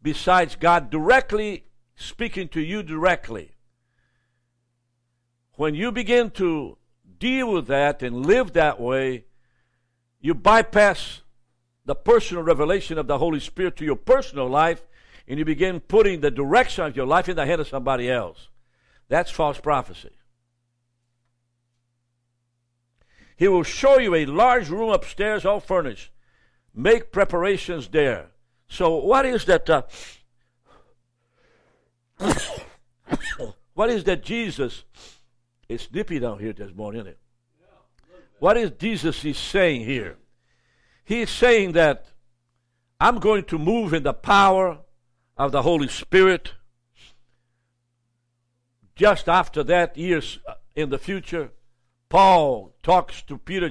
besides 0.01 0.55
God 0.55 0.91
directly 0.91 1.65
speaking 1.97 2.47
to 2.51 2.61
you 2.61 2.85
directly. 2.85 3.51
When 5.57 5.75
you 5.75 5.91
begin 5.91 6.31
to 6.31 6.79
deal 7.19 7.53
with 7.53 7.67
that 7.67 8.01
and 8.01 8.25
live 8.25 8.53
that 8.53 8.81
way, 8.81 9.25
you 10.21 10.35
bypass 10.35 11.23
the 11.85 11.97
personal 11.97 12.45
revelation 12.45 12.97
of 12.97 13.09
the 13.09 13.19
Holy 13.19 13.41
Spirit 13.41 13.75
to 13.79 13.85
your 13.85 13.97
personal 13.97 14.47
life 14.47 14.87
and 15.27 15.41
you 15.41 15.45
begin 15.45 15.81
putting 15.81 16.21
the 16.21 16.31
direction 16.31 16.85
of 16.85 16.97
your 16.97 17.07
life 17.07 17.29
in 17.29 17.35
the 17.35 17.45
hand 17.45 17.61
of 17.61 17.67
somebody 17.67 18.09
else. 18.09 18.51
That's 19.09 19.33
false 19.33 19.59
prophecy. 19.59 20.18
He 23.39 23.47
will 23.47 23.63
show 23.63 23.99
you 23.99 24.17
a 24.17 24.27
large 24.27 24.69
room 24.69 24.91
upstairs, 24.91 25.45
all 25.45 25.61
furnished. 25.61 26.11
Make 26.75 27.13
preparations 27.13 27.87
there. 27.87 28.33
So, 28.69 28.97
what 28.97 29.25
is 29.25 29.45
that? 29.45 29.71
Uh, 29.71 29.83
what 33.75 33.91
is 33.91 34.03
that 34.05 34.25
Jesus? 34.25 34.83
It's 35.69 35.89
nippy 35.93 36.19
down 36.19 36.41
here 36.41 36.53
this 36.53 36.75
morning, 36.75 37.03
isn't 37.03 37.13
it? 37.13 37.19
What 38.41 38.57
is 38.57 38.73
Jesus 38.73 39.25
is 39.25 39.39
saying 39.39 39.85
here? 39.85 40.17
He's 41.05 41.31
saying 41.31 41.73
that 41.73 42.07
I'm 43.01 43.21
going 43.21 43.45
to 43.45 43.59
move 43.59 43.95
in 43.95 44.03
the 44.03 44.15
power 44.15 44.79
of 45.37 45.53
the 45.53 45.63
Holy 45.63 45.89
Spirit. 45.89 46.55
Just 48.97 49.29
after 49.29 49.63
that, 49.63 49.97
years 49.97 50.41
in 50.75 50.91
the 50.91 50.99
future, 50.99 51.53
Paul 52.09 52.75
talks 52.83 53.23
to 53.23 53.39
Peter, 53.39 53.71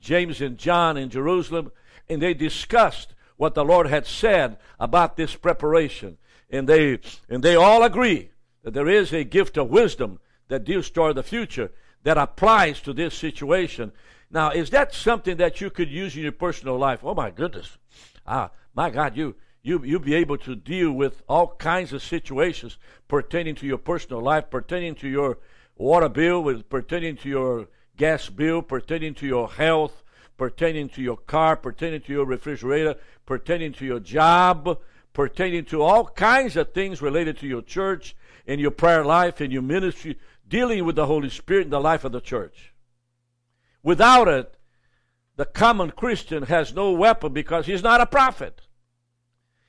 James, 0.00 0.40
and 0.40 0.58
John 0.58 0.96
in 0.96 1.10
Jerusalem, 1.10 1.70
and 2.08 2.20
they 2.20 2.34
discussed 2.34 3.14
what 3.36 3.54
the 3.54 3.64
Lord 3.64 3.86
had 3.86 4.06
said 4.06 4.56
about 4.78 5.16
this 5.16 5.34
preparation. 5.34 6.18
And 6.50 6.68
they, 6.68 6.98
and 7.28 7.42
they 7.42 7.56
all 7.56 7.82
agree 7.82 8.30
that 8.62 8.74
there 8.74 8.88
is 8.88 9.12
a 9.12 9.24
gift 9.24 9.56
of 9.56 9.68
wisdom 9.68 10.20
that 10.48 10.64
deals 10.64 10.90
toward 10.90 11.16
the 11.16 11.22
future 11.22 11.72
that 12.04 12.18
applies 12.18 12.80
to 12.82 12.92
this 12.92 13.14
situation. 13.14 13.92
Now, 14.30 14.50
is 14.50 14.70
that 14.70 14.94
something 14.94 15.36
that 15.38 15.60
you 15.60 15.70
could 15.70 15.90
use 15.90 16.16
in 16.16 16.22
your 16.22 16.32
personal 16.32 16.78
life? 16.78 17.00
Oh 17.02 17.14
my 17.14 17.30
goodness. 17.30 17.78
Ah, 18.26 18.50
my 18.74 18.90
God, 18.90 19.16
you 19.16 19.34
you 19.62 19.82
you'll 19.84 20.00
be 20.00 20.14
able 20.14 20.38
to 20.38 20.56
deal 20.56 20.92
with 20.92 21.22
all 21.28 21.54
kinds 21.56 21.92
of 21.92 22.02
situations 22.02 22.78
pertaining 23.08 23.54
to 23.56 23.66
your 23.66 23.78
personal 23.78 24.20
life, 24.20 24.50
pertaining 24.50 24.94
to 24.96 25.08
your 25.08 25.38
water 25.76 26.08
bill, 26.08 26.42
with 26.42 26.68
pertaining 26.68 27.16
to 27.18 27.28
your 27.28 27.68
gas 27.96 28.28
bill, 28.28 28.62
pertaining 28.62 29.14
to 29.14 29.26
your 29.26 29.48
health, 29.48 30.02
pertaining 30.36 30.88
to 30.90 31.02
your 31.02 31.16
car, 31.16 31.56
pertaining 31.56 32.00
to 32.00 32.12
your 32.12 32.24
refrigerator, 32.24 32.96
pertaining 33.26 33.72
to 33.72 33.84
your 33.84 34.00
job, 34.00 34.78
pertaining 35.12 35.64
to 35.66 35.82
all 35.82 36.06
kinds 36.06 36.56
of 36.56 36.72
things 36.72 37.02
related 37.02 37.38
to 37.38 37.46
your 37.46 37.62
church 37.62 38.16
and 38.46 38.60
your 38.60 38.70
prayer 38.70 39.04
life 39.04 39.40
and 39.40 39.52
your 39.52 39.62
ministry, 39.62 40.18
dealing 40.48 40.84
with 40.84 40.96
the 40.96 41.06
Holy 41.06 41.30
Spirit 41.30 41.64
in 41.64 41.70
the 41.70 41.80
life 41.80 42.04
of 42.04 42.12
the 42.12 42.20
church. 42.20 42.72
Without 43.82 44.28
it, 44.28 44.56
the 45.36 45.44
common 45.44 45.90
Christian 45.90 46.44
has 46.44 46.74
no 46.74 46.92
weapon 46.92 47.32
because 47.32 47.66
he's 47.66 47.82
not 47.82 48.00
a 48.00 48.06
prophet. 48.06 48.62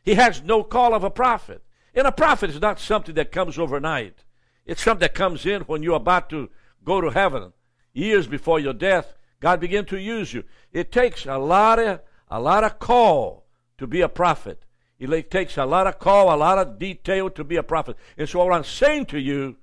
He 0.04 0.16
has 0.16 0.42
no 0.44 0.64
call 0.64 0.94
of 0.94 1.04
a 1.04 1.10
prophet. 1.10 1.64
And 1.96 2.08
a 2.08 2.12
prophet 2.12 2.50
is 2.50 2.60
not 2.60 2.80
something 2.80 3.16
that 3.16 3.32
comes 3.32 3.58
overnight. 3.58 4.24
It's 4.66 4.82
something 4.82 5.02
that 5.02 5.14
comes 5.14 5.46
in 5.46 5.62
when 5.64 5.84
you're 5.84 5.96
about 5.96 6.30
to 6.30 6.50
go 6.84 7.02
to 7.02 7.10
heaven. 7.10 7.54
Years 7.94 8.28
before 8.28 8.60
your 8.60 8.74
death, 8.74 9.14
God 9.40 9.60
begin 9.60 9.86
to 9.86 10.00
use 10.00 10.34
you. 10.34 10.44
It 10.72 10.92
takes 10.92 11.26
a 11.26 11.38
lot 11.38 11.80
of 11.80 12.02
a 12.30 12.40
lot 12.40 12.64
of 12.64 12.80
call 12.80 13.46
to 13.78 13.86
be 13.86 14.02
a 14.02 14.10
prophet. 14.10 14.66
It 14.98 15.30
takes 15.30 15.58
a 15.58 15.66
lot 15.66 15.86
of 15.86 16.00
call, 16.00 16.34
a 16.34 16.38
lot 16.38 16.58
of 16.58 16.80
detail 16.80 17.30
to 17.32 17.44
be 17.44 17.58
a 17.58 17.64
prophet. 17.64 17.98
And 18.18 18.28
so 18.28 18.44
what 18.44 18.54
I'm 18.54 18.64
saying 18.64 19.08
to 19.08 19.20
you 19.20 19.58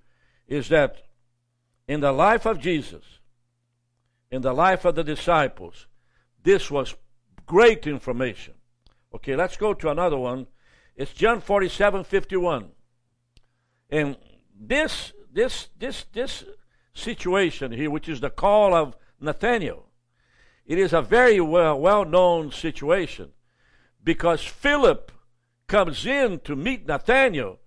is 0.47 0.69
that 0.69 1.02
in 1.88 2.00
the 2.00 2.12
life 2.12 2.47
of 2.47 2.61
Jesus, 2.61 3.02
in 4.30 4.42
the 4.42 4.52
life 4.52 4.85
of 4.85 4.95
the 4.95 5.02
disciples, 5.02 5.87
this 6.42 6.71
was 6.71 6.95
great 7.47 7.87
information. 7.87 8.54
Okay, 9.14 9.35
let's 9.35 9.57
go 9.57 9.75
to 9.75 9.90
another 9.90 10.16
one. 10.16 10.47
It's 10.95 11.12
John 11.12 11.40
47, 11.40 12.04
51. 12.04 12.69
And 13.90 14.16
this 14.60 15.12
this 15.32 15.68
this 15.78 16.04
this 16.12 16.44
situation 16.94 17.72
here, 17.72 17.90
which 17.90 18.08
is 18.08 18.20
the 18.20 18.30
call 18.30 18.74
of 18.74 18.96
Nathaniel, 19.18 19.86
it 20.66 20.78
is 20.78 20.92
a 20.92 21.02
very 21.02 21.40
well 21.40 21.80
well 21.80 22.04
known 22.04 22.52
situation 22.52 23.30
because 24.04 24.44
Philip 24.44 25.10
comes 25.66 26.04
in 26.04 26.40
to 26.40 26.54
meet 26.54 26.86
Nathaniel 26.86 27.58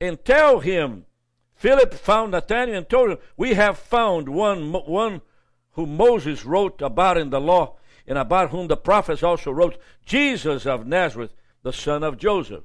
and 0.00 0.24
tell 0.24 0.60
him 0.60 1.04
Philip 1.54 1.92
found 1.92 2.32
Nathaniel 2.32 2.78
and 2.78 2.88
told 2.88 3.10
him, 3.10 3.18
We 3.36 3.54
have 3.54 3.78
found 3.78 4.28
one 4.28 4.72
one 4.72 5.20
whom 5.72 5.96
Moses 5.96 6.44
wrote 6.46 6.80
about 6.80 7.18
in 7.18 7.30
the 7.30 7.40
law 7.40 7.76
and 8.06 8.16
about 8.16 8.50
whom 8.50 8.66
the 8.66 8.76
prophets 8.76 9.22
also 9.22 9.50
wrote, 9.50 9.78
Jesus 10.06 10.66
of 10.66 10.86
Nazareth, 10.86 11.34
the 11.62 11.72
son 11.72 12.02
of 12.02 12.16
Joseph. 12.16 12.64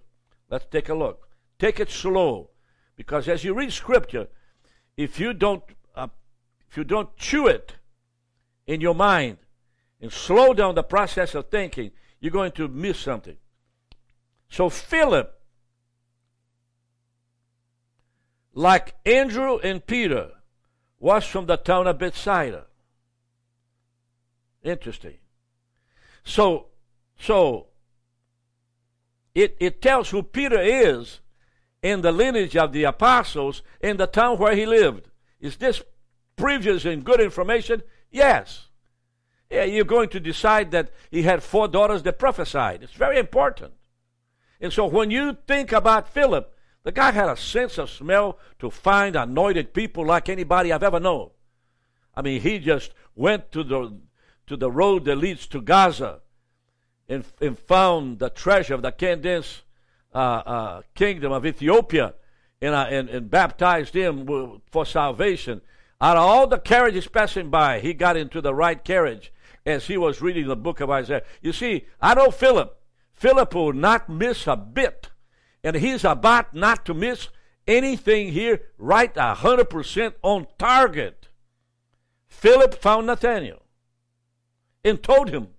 Let's 0.49 0.65
take 0.71 0.89
a 0.89 0.95
look. 0.95 1.27
Take 1.59 1.79
it 1.79 1.91
slow. 1.91 2.51
Because 2.95 3.27
as 3.27 3.43
you 3.43 3.53
read 3.53 3.73
scripture, 3.73 4.27
if 4.97 5.19
you 5.19 5.33
don't 5.33 5.63
uh, 5.95 6.07
if 6.69 6.77
you 6.77 6.83
don't 6.83 7.15
chew 7.17 7.47
it 7.47 7.75
in 8.65 8.81
your 8.81 8.95
mind 8.95 9.37
and 10.01 10.11
slow 10.11 10.53
down 10.53 10.75
the 10.75 10.83
process 10.83 11.35
of 11.35 11.49
thinking, 11.49 11.91
you're 12.19 12.31
going 12.31 12.51
to 12.53 12.67
miss 12.67 12.99
something. 12.99 13.37
So 14.49 14.69
Philip, 14.69 15.39
like 18.53 18.95
Andrew 19.05 19.57
and 19.57 19.85
Peter, 19.85 20.31
was 20.99 21.25
from 21.25 21.45
the 21.45 21.57
town 21.57 21.87
of 21.87 21.99
Bethsaida. 21.99 22.65
Interesting. 24.63 25.17
So, 26.23 26.67
so 27.19 27.67
it, 29.35 29.55
it 29.59 29.81
tells 29.81 30.09
who 30.09 30.23
Peter 30.23 30.59
is 30.59 31.19
in 31.85 32.01
the 32.01 32.11
lineage 32.11 32.57
of 32.57 32.73
the 32.73 32.83
apostles 32.83 33.61
in 33.79 33.97
the 33.97 34.07
town 34.07 34.39
where 34.39 34.55
he 34.55 34.65
lived. 34.65 35.07
Is 35.39 35.57
this 35.57 35.83
previous 36.35 36.83
and 36.83 37.03
good 37.03 37.21
information? 37.21 37.83
Yes. 38.09 38.69
Yeah, 39.51 39.65
you're 39.65 39.85
going 39.85 40.09
to 40.09 40.19
decide 40.19 40.71
that 40.71 40.89
he 41.11 41.21
had 41.21 41.43
four 41.43 41.67
daughters 41.67 42.01
that 42.01 42.17
prophesied. 42.17 42.81
It's 42.81 42.93
very 42.93 43.19
important. 43.19 43.73
And 44.59 44.73
so 44.73 44.87
when 44.87 45.11
you 45.11 45.37
think 45.45 45.71
about 45.71 46.09
Philip, 46.09 46.51
the 46.81 46.91
guy 46.91 47.11
had 47.11 47.29
a 47.29 47.37
sense 47.37 47.77
of 47.77 47.91
smell 47.91 48.39
to 48.57 48.71
find 48.71 49.15
anointed 49.15 49.71
people 49.71 50.07
like 50.07 50.27
anybody 50.27 50.73
I've 50.73 50.81
ever 50.81 50.99
known. 50.99 51.29
I 52.15 52.23
mean, 52.23 52.41
he 52.41 52.57
just 52.57 52.93
went 53.13 53.51
to 53.51 53.63
the 53.63 53.95
to 54.47 54.57
the 54.57 54.71
road 54.71 55.05
that 55.05 55.17
leads 55.17 55.45
to 55.47 55.61
Gaza 55.61 56.21
and, 57.07 57.25
and 57.39 57.59
found 57.59 58.17
the 58.17 58.29
treasure 58.31 58.73
of 58.73 58.81
the 58.81 58.91
Candace 58.91 59.61
uh, 60.15 60.43
uh, 60.45 60.81
kingdom 60.95 61.33
of 61.33 61.45
Ethiopia 61.45 62.13
and, 62.61 62.73
and, 62.73 63.09
and 63.09 63.29
baptized 63.29 63.93
him 63.93 64.61
for 64.71 64.85
salvation. 64.85 65.61
Out 65.99 66.17
of 66.17 66.23
all 66.23 66.47
the 66.47 66.57
carriages 66.57 67.07
passing 67.07 67.49
by, 67.49 67.81
he 67.81 67.93
got 67.93 68.15
into 68.15 68.39
the 68.39 68.53
right 68.53 68.81
carriage 68.83 69.33
as 69.65 69.87
he 69.87 69.97
was 69.97 70.21
reading 70.21 70.47
the 70.47 70.55
book 70.55 70.79
of 70.79 70.89
Isaiah. 70.89 71.23
You 71.41 71.51
see, 71.51 71.85
I 72.01 72.13
know 72.13 72.31
Philip. 72.31 72.81
Philip 73.13 73.53
will 73.53 73.73
not 73.73 74.09
miss 74.09 74.47
a 74.47 74.55
bit. 74.55 75.09
And 75.63 75.75
he's 75.75 76.05
about 76.05 76.53
not 76.53 76.85
to 76.85 76.93
miss 76.93 77.29
anything 77.67 78.31
here, 78.31 78.61
right 78.77 79.13
100% 79.13 80.13
on 80.21 80.47
target. 80.57 81.27
Philip 82.27 82.75
found 82.75 83.07
Nathanael 83.07 83.63
and 84.83 85.01
told 85.01 85.29
him, 85.29 85.49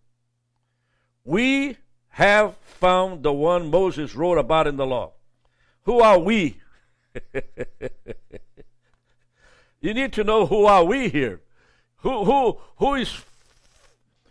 We 1.24 1.78
have 2.16 2.56
found 2.62 3.22
the 3.22 3.32
one 3.32 3.70
Moses 3.70 4.14
wrote 4.14 4.38
about 4.38 4.66
in 4.66 4.78
the 4.78 4.86
law. 4.86 5.12
Who 5.82 6.00
are 6.00 6.18
we? 6.18 6.56
you 9.82 9.92
need 9.92 10.14
to 10.14 10.24
know 10.24 10.46
who 10.46 10.64
are 10.64 10.82
we 10.82 11.10
here. 11.10 11.42
Who 11.98 12.24
who 12.24 12.58
who 12.76 12.94
is 12.94 13.22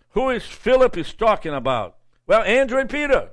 who 0.10 0.32
is 0.32 0.44
Philip 0.44 0.98
is 0.98 1.14
talking 1.14 1.54
about? 1.54 1.98
Well, 2.26 2.42
Andrew 2.42 2.80
and 2.80 2.90
Peter. 2.90 3.30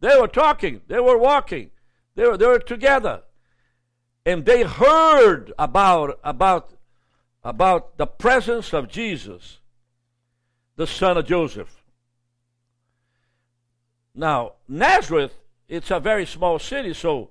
They 0.00 0.20
were 0.20 0.28
talking, 0.28 0.82
they 0.88 1.00
were 1.00 1.16
walking, 1.16 1.70
they 2.16 2.26
were, 2.26 2.36
they 2.36 2.46
were 2.46 2.58
together. 2.58 3.22
And 4.26 4.44
they 4.44 4.62
heard 4.62 5.54
about, 5.58 6.20
about, 6.22 6.74
about 7.42 7.96
the 7.96 8.06
presence 8.06 8.74
of 8.74 8.88
Jesus, 8.88 9.58
the 10.76 10.86
son 10.86 11.16
of 11.16 11.26
Joseph. 11.26 11.77
Now, 14.14 14.52
Nazareth, 14.68 15.34
it's 15.68 15.90
a 15.90 16.00
very 16.00 16.26
small 16.26 16.58
city, 16.58 16.94
so 16.94 17.30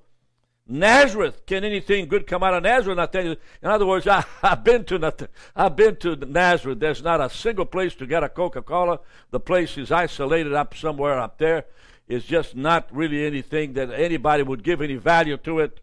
Nazareth, 0.68 1.46
can 1.46 1.64
anything 1.64 2.08
good 2.08 2.28
come 2.28 2.44
out 2.44 2.54
of 2.54 2.64
Nazareth? 2.64 3.00
I 3.00 3.06
tell 3.06 3.24
you, 3.24 3.36
in 3.62 3.70
other 3.70 3.86
words, 3.86 4.06
I, 4.08 4.24
have 4.42 4.64
been 4.64 4.84
to 4.86 5.00
nothing, 5.00 5.30
I've 5.56 5.76
been 5.76 5.96
to 5.98 6.16
Nazareth. 6.16 6.80
There's 6.80 7.02
not 7.02 7.22
a 7.22 7.30
single 7.30 7.66
place 7.66 7.96
to 7.96 8.06
get 8.06 8.24
a 8.24 8.30
Coca-Cola. 8.30 9.00
The 9.32 9.40
place 9.40 9.78
is 9.78 9.92
isolated 9.92 10.54
up 10.54 10.76
somewhere 10.76 11.20
up 11.20 11.38
there. 11.38 11.66
It's 12.08 12.26
just 12.26 12.56
not 12.56 12.88
really 12.92 13.26
anything 13.26 13.74
that 13.74 13.92
anybody 13.92 14.44
would 14.44 14.64
give 14.64 14.82
any 14.82 14.96
value 14.96 15.38
to 15.38 15.60
it. 15.60 15.80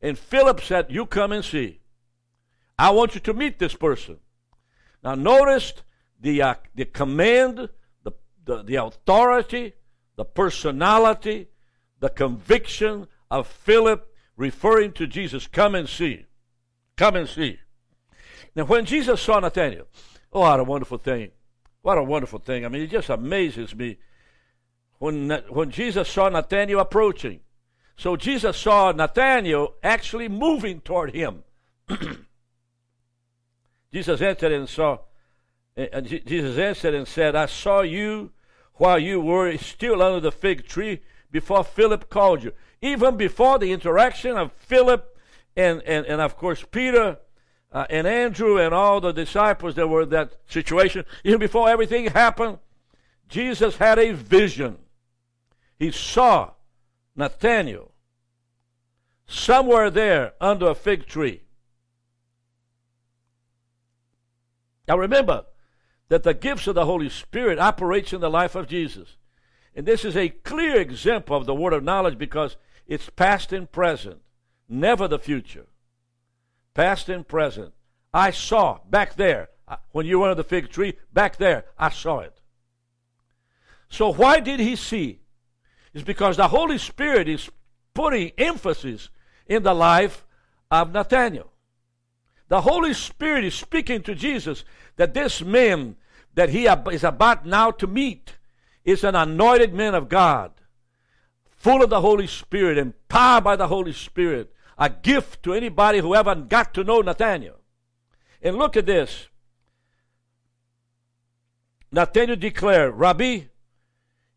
And 0.00 0.18
Philip 0.18 0.60
said, 0.60 0.86
"You 0.90 1.06
come 1.06 1.32
and 1.32 1.44
see. 1.44 1.80
I 2.78 2.90
want 2.90 3.14
you 3.14 3.20
to 3.22 3.34
meet 3.34 3.58
this 3.58 3.74
person." 3.74 4.18
Now, 5.02 5.14
notice 5.14 5.74
the 6.20 6.42
uh, 6.42 6.54
the 6.74 6.84
command, 6.86 7.68
the, 8.02 8.12
the 8.44 8.62
the 8.62 8.76
authority, 8.76 9.74
the 10.16 10.24
personality, 10.24 11.48
the 12.00 12.08
conviction 12.08 13.06
of 13.30 13.46
Philip 13.46 14.12
referring 14.36 14.92
to 14.92 15.06
Jesus. 15.06 15.46
Come 15.46 15.74
and 15.74 15.88
see. 15.88 16.24
Come 16.96 17.16
and 17.16 17.28
see. 17.28 17.58
Now, 18.54 18.64
when 18.64 18.86
Jesus 18.86 19.20
saw 19.20 19.38
Nathanael, 19.38 19.86
oh, 20.32 20.40
what 20.40 20.60
a 20.60 20.64
wonderful 20.64 20.98
thing. 20.98 21.30
What 21.82 21.98
a 21.98 22.02
wonderful 22.02 22.38
thing. 22.38 22.64
I 22.64 22.68
mean, 22.68 22.82
it 22.82 22.90
just 22.90 23.10
amazes 23.10 23.74
me 23.74 23.98
when, 24.98 25.30
when 25.48 25.70
Jesus 25.70 26.08
saw 26.08 26.28
Nathanael 26.28 26.80
approaching. 26.80 27.40
So 27.96 28.16
Jesus 28.16 28.56
saw 28.56 28.92
Nathanael 28.92 29.74
actually 29.82 30.28
moving 30.28 30.80
toward 30.80 31.14
him. 31.14 31.44
Jesus 33.92 34.20
entered 34.20 34.52
and 34.52 34.68
saw, 34.68 34.98
and 35.76 36.06
Jesus 36.06 36.58
answered 36.58 36.94
and 36.94 37.06
said, 37.06 37.34
I 37.34 37.46
saw 37.46 37.82
you 37.82 38.32
while 38.76 38.98
you 38.98 39.20
were 39.20 39.56
still 39.58 40.02
under 40.02 40.20
the 40.20 40.32
fig 40.32 40.66
tree 40.66 41.00
before 41.30 41.64
Philip 41.64 42.08
called 42.08 42.44
you 42.44 42.52
even 42.80 43.16
before 43.16 43.58
the 43.58 43.72
interaction 43.72 44.36
of 44.36 44.52
Philip 44.52 45.16
and, 45.56 45.82
and, 45.82 46.06
and 46.06 46.20
of 46.20 46.36
course, 46.36 46.64
Peter 46.70 47.18
uh, 47.72 47.86
and 47.88 48.06
Andrew 48.06 48.58
and 48.58 48.74
all 48.74 49.00
the 49.00 49.12
disciples 49.12 49.74
that 49.74 49.88
were 49.88 50.02
in 50.02 50.10
that 50.10 50.34
situation, 50.48 51.04
even 51.24 51.40
before 51.40 51.68
everything 51.68 52.06
happened, 52.06 52.58
Jesus 53.28 53.76
had 53.76 53.98
a 53.98 54.12
vision. 54.12 54.78
He 55.78 55.90
saw 55.90 56.52
Nathanael 57.16 57.92
somewhere 59.26 59.90
there 59.90 60.34
under 60.40 60.68
a 60.68 60.74
fig 60.74 61.06
tree. 61.06 61.42
Now 64.86 64.98
remember 64.98 65.46
that 66.08 66.22
the 66.22 66.34
gifts 66.34 66.66
of 66.66 66.74
the 66.74 66.84
Holy 66.84 67.08
Spirit 67.08 67.58
operates 67.58 68.12
in 68.12 68.20
the 68.20 68.30
life 68.30 68.54
of 68.54 68.68
Jesus. 68.68 69.16
And 69.74 69.86
this 69.86 70.04
is 70.04 70.16
a 70.16 70.28
clear 70.28 70.80
example 70.80 71.36
of 71.36 71.46
the 71.46 71.54
word 71.54 71.72
of 71.72 71.84
knowledge 71.84 72.18
because 72.18 72.56
it's 72.86 73.10
past 73.10 73.52
and 73.52 73.70
present, 73.70 74.20
never 74.68 75.08
the 75.08 75.18
future. 75.18 75.66
Past 76.74 77.08
and 77.08 77.26
present. 77.26 77.72
I 78.14 78.30
saw 78.30 78.78
back 78.88 79.16
there, 79.16 79.50
uh, 79.68 79.76
when 79.90 80.06
you 80.06 80.20
were 80.20 80.28
under 80.28 80.42
the 80.42 80.48
fig 80.48 80.70
tree, 80.70 80.94
back 81.12 81.36
there, 81.36 81.64
I 81.78 81.90
saw 81.90 82.20
it. 82.20 82.40
So 83.88 84.12
why 84.12 84.40
did 84.40 84.60
he 84.60 84.76
see? 84.76 85.20
It's 85.92 86.04
because 86.04 86.36
the 86.36 86.48
Holy 86.48 86.78
Spirit 86.78 87.28
is 87.28 87.50
putting 87.94 88.32
emphasis 88.38 89.08
in 89.46 89.62
the 89.62 89.74
life 89.74 90.24
of 90.70 90.92
Nathaniel. 90.92 91.50
The 92.48 92.60
Holy 92.60 92.94
Spirit 92.94 93.44
is 93.44 93.54
speaking 93.54 94.02
to 94.02 94.14
Jesus 94.14 94.64
that 94.96 95.14
this 95.14 95.42
man 95.42 95.96
that 96.34 96.50
he 96.50 96.66
is 96.66 97.04
about 97.04 97.46
now 97.46 97.70
to 97.72 97.86
meet 97.86 98.36
is 98.84 99.02
an 99.02 99.14
anointed 99.14 99.74
man 99.74 99.94
of 99.94 100.08
God 100.08 100.52
full 101.56 101.82
of 101.82 101.90
the 101.90 102.00
Holy 102.00 102.28
Spirit, 102.28 102.78
empowered 102.78 103.42
by 103.42 103.56
the 103.56 103.66
Holy 103.66 103.92
Spirit, 103.92 104.54
a 104.78 104.88
gift 104.88 105.42
to 105.42 105.54
anybody 105.54 105.98
who 105.98 106.14
ever 106.14 106.34
got 106.34 106.72
to 106.74 106.84
know 106.84 107.00
Nathaniel. 107.00 107.56
And 108.40 108.56
look 108.56 108.76
at 108.76 108.86
this. 108.86 109.26
Nathaniel 111.90 112.36
declared, 112.36 112.94
Rabbi, 112.94 113.40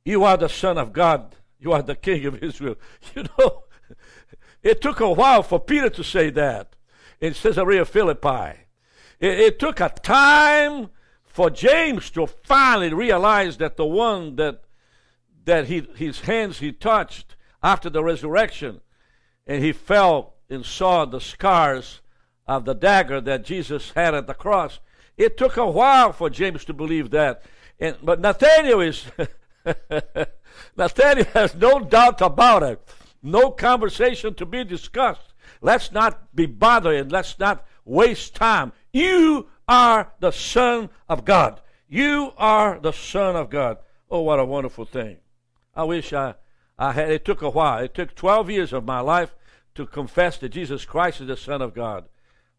you 0.06 0.24
are 0.24 0.38
the 0.38 0.50
Son 0.50 0.78
of 0.78 0.94
God. 0.94 1.36
You 1.60 1.74
are 1.74 1.84
the 1.84 1.96
King 1.96 2.26
of 2.26 2.42
Israel. 2.44 2.76
You 3.16 3.26
know, 3.38 3.66
it 4.64 4.82
took 4.82 5.00
a 5.00 5.12
while 5.12 5.44
for 5.44 5.60
Peter 5.60 5.90
to 5.92 6.04
say 6.04 6.30
that 6.32 6.76
in 7.22 7.34
Caesarea 7.34 7.86
Philippi. 7.86 8.60
It, 9.20 9.40
it 9.40 9.60
took 9.60 9.80
a 9.80 9.90
time 9.90 10.90
for 11.26 11.50
James 11.50 12.10
to 12.12 12.28
finally 12.28 12.94
realize 12.94 13.58
that 13.58 13.78
the 13.78 13.86
one 13.86 14.36
that 14.38 14.64
that 15.46 15.66
he, 15.68 15.88
his 15.96 16.22
hands 16.22 16.60
he 16.60 16.72
touched 16.72 17.36
after 17.64 17.90
the 17.90 18.04
resurrection, 18.04 18.82
and 19.48 19.64
he 19.64 19.72
fell 19.72 20.36
and 20.50 20.66
saw 20.66 21.06
the 21.06 21.20
scars 21.20 22.02
of 22.48 22.66
the 22.66 22.76
dagger 22.76 23.22
that 23.22 23.46
Jesus 23.46 23.92
had 23.92 24.14
at 24.14 24.28
the 24.28 24.34
cross. 24.34 24.80
It 25.18 25.38
took 25.38 25.58
a 25.58 25.68
while 25.68 26.12
for 26.12 26.30
James 26.30 26.66
to 26.66 26.74
believe 26.74 27.10
that. 27.12 27.44
And, 27.80 27.96
but 28.02 28.20
Nathaniel 28.20 28.82
is 28.82 29.06
Nathaniel 30.78 31.28
has 31.34 31.56
no 31.56 31.80
doubt 31.80 32.22
about 32.22 32.64
it. 32.64 32.82
No 33.22 33.52
conversation 33.52 34.34
to 34.36 34.46
be 34.46 34.64
discussed. 34.64 35.29
Let's 35.62 35.92
not 35.92 36.36
be 36.36 36.46
bothered 36.46 37.12
let's 37.12 37.38
not 37.40 37.66
waste 37.86 38.36
time. 38.36 38.72
You 38.94 39.48
are 39.68 40.14
the 40.20 40.32
Son 40.32 40.90
of 41.08 41.26
God. 41.26 41.62
You 41.88 42.34
are 42.38 42.80
the 42.80 42.94
Son 42.94 43.36
of 43.36 43.50
God. 43.50 43.78
Oh, 44.10 44.22
what 44.22 44.40
a 44.40 44.46
wonderful 44.46 44.86
thing. 44.86 45.18
I 45.76 45.84
wish 45.84 46.14
I, 46.14 46.36
I 46.78 46.94
had. 46.94 47.12
It 47.12 47.26
took 47.26 47.42
a 47.42 47.50
while. 47.50 47.84
It 47.84 47.94
took 47.94 48.16
12 48.16 48.50
years 48.50 48.74
of 48.74 48.86
my 48.86 49.00
life 49.00 49.36
to 49.76 49.86
confess 49.86 50.38
that 50.38 50.50
Jesus 50.50 50.86
Christ 50.86 51.22
is 51.22 51.28
the 51.28 51.38
Son 51.38 51.62
of 51.62 51.74
God. 51.74 52.06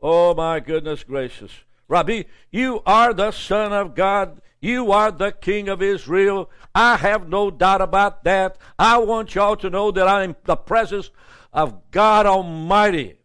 Oh, 0.01 0.35
my 0.35 0.61
goodness 0.61 1.05
gracious. 1.05 1.53
Rabbi, 1.89 2.23
you 2.51 2.83
are 2.87 3.13
the 3.13 3.31
Son 3.33 3.73
of 3.73 3.95
God. 3.95 4.41
You 4.61 4.93
are 4.93 5.11
the 5.11 5.33
King 5.33 5.69
of 5.69 5.83
Israel. 5.83 6.51
I 6.75 6.97
have 6.97 7.29
no 7.29 7.51
doubt 7.51 7.81
about 7.81 8.25
that. 8.25 8.59
I 8.79 8.99
want 8.99 9.35
y'all 9.35 9.57
to 9.57 9.71
know 9.71 9.91
that 9.91 10.07
I'm 10.07 10.37
the 10.45 10.57
presence 10.57 11.11
of 11.53 11.91
God 11.91 12.27
Almighty. 12.27 13.17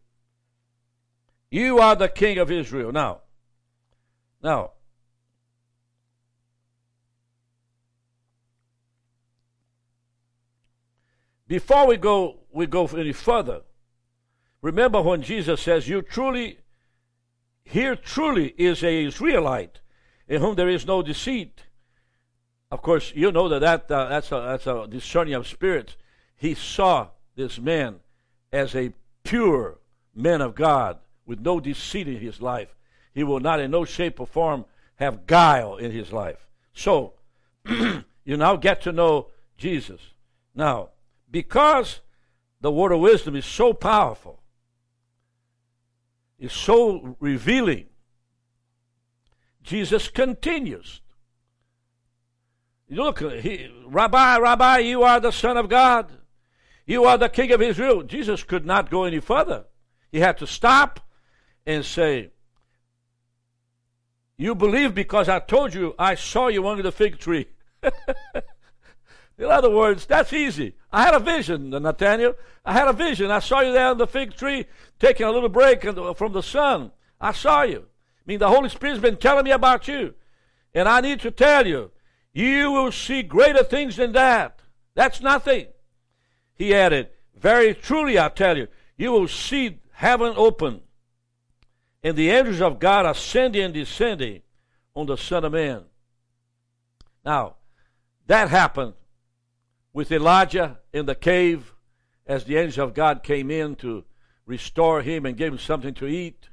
You 1.51 1.79
are 1.79 1.95
the 1.95 2.09
King 2.09 2.37
of 2.37 2.51
Israel. 2.51 2.91
Now, 2.91 3.21
now, 4.41 4.71
Before 11.47 11.85
we 11.85 11.97
go, 11.97 12.39
we 12.51 12.65
go 12.65 12.87
any 12.87 13.13
further. 13.13 13.61
Remember 14.63 14.99
when 14.99 15.21
Jesus 15.21 15.61
says, 15.61 15.87
"You 15.87 16.01
truly, 16.01 16.57
here 17.63 17.95
truly 17.95 18.55
is 18.57 18.83
a 18.83 19.05
Israelite, 19.05 19.79
in 20.27 20.41
whom 20.41 20.55
there 20.55 20.69
is 20.69 20.87
no 20.87 21.03
deceit." 21.03 21.65
of 22.71 22.81
course, 22.81 23.13
you 23.15 23.31
know 23.31 23.47
that, 23.47 23.59
that 23.59 23.91
uh, 23.91 24.09
that's, 24.09 24.31
a, 24.31 24.35
that's 24.35 24.67
a 24.67 24.87
discerning 24.89 25.33
of 25.33 25.47
spirits. 25.47 25.95
He 26.35 26.55
saw 26.55 27.09
this 27.35 27.57
man 27.57 28.01
as 28.55 28.73
a 28.73 28.93
pure 29.23 29.77
man 30.15 30.41
of 30.41 30.55
God 30.55 30.97
with 31.25 31.41
no 31.41 31.59
deceit 31.59 32.07
in 32.07 32.19
his 32.19 32.41
life. 32.41 32.73
He 33.13 33.23
will 33.23 33.39
not 33.39 33.59
in 33.59 33.71
no 33.71 33.83
shape 33.85 34.19
or 34.19 34.27
form 34.27 34.65
have 34.95 35.27
guile 35.27 35.75
in 35.75 35.91
his 35.91 36.13
life. 36.13 36.47
So, 36.73 37.13
you 37.67 38.37
now 38.37 38.55
get 38.55 38.81
to 38.83 38.91
know 38.91 39.27
Jesus. 39.57 39.99
Now, 40.53 40.89
because 41.29 41.99
the 42.61 42.71
word 42.71 42.93
of 42.93 43.01
wisdom 43.01 43.35
is 43.35 43.45
so 43.45 43.73
powerful, 43.73 44.39
is 46.39 46.53
so 46.53 47.17
revealing, 47.19 47.87
Jesus 49.63 50.07
continues. 50.07 51.01
Look, 52.89 53.19
he, 53.19 53.69
Rabbi, 53.85 54.37
Rabbi, 54.37 54.77
you 54.79 55.03
are 55.03 55.19
the 55.19 55.31
Son 55.31 55.57
of 55.57 55.67
God. 55.67 56.11
You 56.85 57.05
are 57.05 57.17
the 57.17 57.29
King 57.29 57.51
of 57.51 57.61
Israel. 57.61 58.03
Jesus 58.03 58.43
could 58.43 58.65
not 58.65 58.91
go 58.91 59.03
any 59.05 59.19
further. 59.19 59.65
He 60.11 60.19
had 60.19 60.37
to 60.37 60.47
stop 60.47 60.99
and 61.65 61.83
say, 61.83 62.29
You 64.37 64.55
believe 64.55 64.93
because 64.93 65.27
I 65.27 65.39
told 65.39 65.73
you 65.73 65.95
I 65.97 66.15
saw 66.15 66.47
you 66.47 66.67
under 66.67 66.83
the 66.83 66.91
fig 66.91 67.17
tree. 67.17 67.47
In 69.37 69.45
other 69.45 69.69
words, 69.69 70.05
that's 70.05 70.31
easy. 70.31 70.75
I 70.91 71.03
had 71.03 71.13
a 71.13 71.19
vision, 71.19 71.69
Nathaniel. 71.69 72.35
I 72.63 72.73
had 72.73 72.87
a 72.87 72.93
vision. 72.93 73.31
I 73.31 73.39
saw 73.39 73.61
you 73.61 73.73
there 73.73 73.87
on 73.87 73.97
the 73.97 74.07
fig 74.07 74.35
tree 74.35 74.65
taking 74.99 75.25
a 75.25 75.31
little 75.31 75.49
break 75.49 75.83
uh, 75.83 76.13
from 76.13 76.31
the 76.31 76.43
sun. 76.43 76.91
I 77.19 77.33
saw 77.33 77.63
you. 77.63 77.79
I 77.79 78.23
mean, 78.25 78.39
the 78.39 78.47
Holy 78.47 78.69
Spirit's 78.69 79.01
been 79.01 79.17
telling 79.17 79.43
me 79.43 79.51
about 79.51 79.87
you. 79.87 80.13
And 80.73 80.87
I 80.87 81.01
need 81.01 81.19
to 81.21 81.31
tell 81.31 81.67
you, 81.67 81.91
you 82.33 82.71
will 82.71 82.91
see 82.91 83.23
greater 83.23 83.63
things 83.63 83.97
than 83.97 84.13
that. 84.13 84.59
That's 84.93 85.21
nothing. 85.21 85.67
He 86.55 86.73
added, 86.73 87.09
Very 87.35 87.73
truly, 87.73 88.17
I 88.17 88.29
tell 88.29 88.57
you, 88.57 88.67
you 88.97 89.11
will 89.11 89.27
see 89.27 89.79
heaven 89.91 90.33
open 90.35 90.81
and 92.03 92.15
the 92.15 92.29
angels 92.29 92.61
of 92.61 92.79
God 92.79 93.05
ascending 93.05 93.63
and 93.63 93.73
descending 93.73 94.41
on 94.95 95.07
the 95.07 95.17
Son 95.17 95.43
of 95.43 95.53
Man. 95.53 95.85
Now, 97.25 97.55
that 98.27 98.49
happened 98.49 98.93
with 99.91 100.11
Elijah 100.11 100.79
in 100.93 101.07
the 101.07 101.15
cave 101.15 101.73
as 102.27 102.43
the 102.43 102.57
angels 102.57 102.77
of 102.77 102.93
God 102.93 103.23
came 103.23 103.49
in 103.49 103.75
to 103.77 104.05
restore 104.45 105.01
him 105.01 105.25
and 105.25 105.35
give 105.35 105.53
him 105.53 105.59
something 105.59 105.95
to 105.95 106.05
eat. 106.05 106.49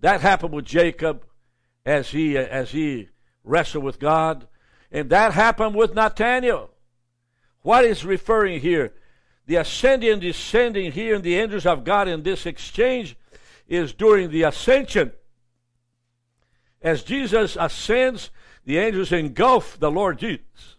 That 0.00 0.20
happened 0.20 0.52
with 0.52 0.66
Jacob 0.66 1.24
as 1.86 2.10
he 2.10 2.36
as 2.36 2.72
he 2.72 3.08
wrestled 3.44 3.84
with 3.84 3.98
God, 3.98 4.46
and 4.90 5.08
that 5.10 5.32
happened 5.32 5.74
with 5.74 5.94
Nathaniel. 5.94 6.71
What 7.62 7.84
is 7.84 8.04
referring 8.04 8.60
here? 8.60 8.92
The 9.46 9.56
ascending 9.56 10.12
and 10.12 10.20
descending 10.20 10.92
here 10.92 11.14
in 11.14 11.22
the 11.22 11.36
angels 11.36 11.66
of 11.66 11.84
God 11.84 12.08
in 12.08 12.22
this 12.22 12.46
exchange 12.46 13.16
is 13.66 13.92
during 13.92 14.30
the 14.30 14.42
ascension. 14.42 15.12
As 16.80 17.02
Jesus 17.02 17.56
ascends, 17.58 18.30
the 18.64 18.78
angels 18.78 19.12
engulf 19.12 19.78
the 19.78 19.90
Lord 19.90 20.18
Jesus 20.18 20.76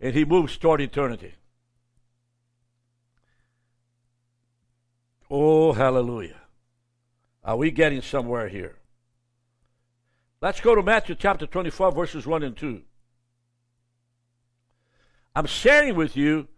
and 0.00 0.14
he 0.14 0.24
moves 0.24 0.56
toward 0.56 0.80
eternity. 0.80 1.34
Oh, 5.30 5.72
hallelujah. 5.72 6.40
Are 7.44 7.56
we 7.56 7.70
getting 7.70 8.02
somewhere 8.02 8.48
here? 8.48 8.76
Let's 10.40 10.60
go 10.60 10.74
to 10.74 10.82
Matthew 10.82 11.16
chapter 11.16 11.46
24, 11.46 11.92
verses 11.92 12.26
1 12.26 12.42
and 12.42 12.56
2. 12.56 12.82
I'm 15.38 15.46
sharing 15.46 15.94
with 15.94 16.16
you 16.16 16.48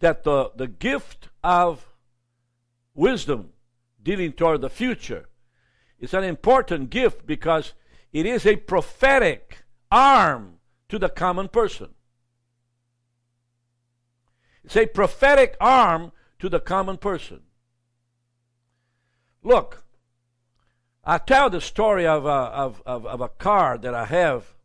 that 0.00 0.24
the, 0.24 0.50
the 0.54 0.66
gift 0.66 1.30
of 1.42 1.96
wisdom 2.94 3.54
dealing 4.02 4.32
toward 4.32 4.60
the 4.60 4.68
future 4.68 5.30
is 5.98 6.12
an 6.12 6.24
important 6.24 6.90
gift 6.90 7.26
because 7.26 7.72
it 8.12 8.26
is 8.26 8.44
a 8.44 8.56
prophetic 8.56 9.64
arm 9.90 10.56
to 10.90 10.98
the 10.98 11.08
common 11.08 11.48
person. 11.48 11.94
It's 14.64 14.76
a 14.76 14.84
prophetic 14.84 15.56
arm 15.58 16.12
to 16.40 16.50
the 16.50 16.60
common 16.60 16.98
person. 16.98 17.40
Look, 19.42 19.82
I 21.04 21.16
tell 21.16 21.48
the 21.48 21.62
story 21.62 22.06
of 22.06 22.26
a, 22.26 22.28
of, 22.28 22.82
of, 22.84 23.06
of 23.06 23.22
a 23.22 23.30
car 23.30 23.78
that 23.78 23.94
I 23.94 24.04
have. 24.04 24.56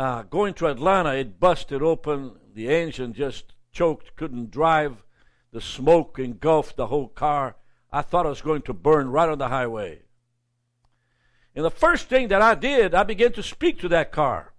Uh, 0.00 0.22
going 0.22 0.54
to 0.54 0.66
Atlanta, 0.66 1.14
it 1.14 1.38
busted 1.38 1.82
open. 1.82 2.32
The 2.54 2.74
engine 2.74 3.12
just 3.12 3.52
choked, 3.70 4.16
couldn't 4.16 4.50
drive. 4.50 5.04
The 5.52 5.60
smoke 5.60 6.18
engulfed 6.18 6.76
the 6.76 6.86
whole 6.86 7.08
car. 7.08 7.56
I 7.92 8.00
thought 8.00 8.24
I 8.24 8.30
was 8.30 8.40
going 8.40 8.62
to 8.62 8.72
burn 8.72 9.10
right 9.10 9.28
on 9.28 9.36
the 9.36 9.48
highway. 9.48 10.00
And 11.54 11.66
the 11.66 11.70
first 11.70 12.08
thing 12.08 12.28
that 12.28 12.40
I 12.40 12.54
did, 12.54 12.94
I 12.94 13.02
began 13.02 13.32
to 13.32 13.42
speak 13.42 13.78
to 13.80 13.90
that 13.90 14.10
car. 14.10 14.54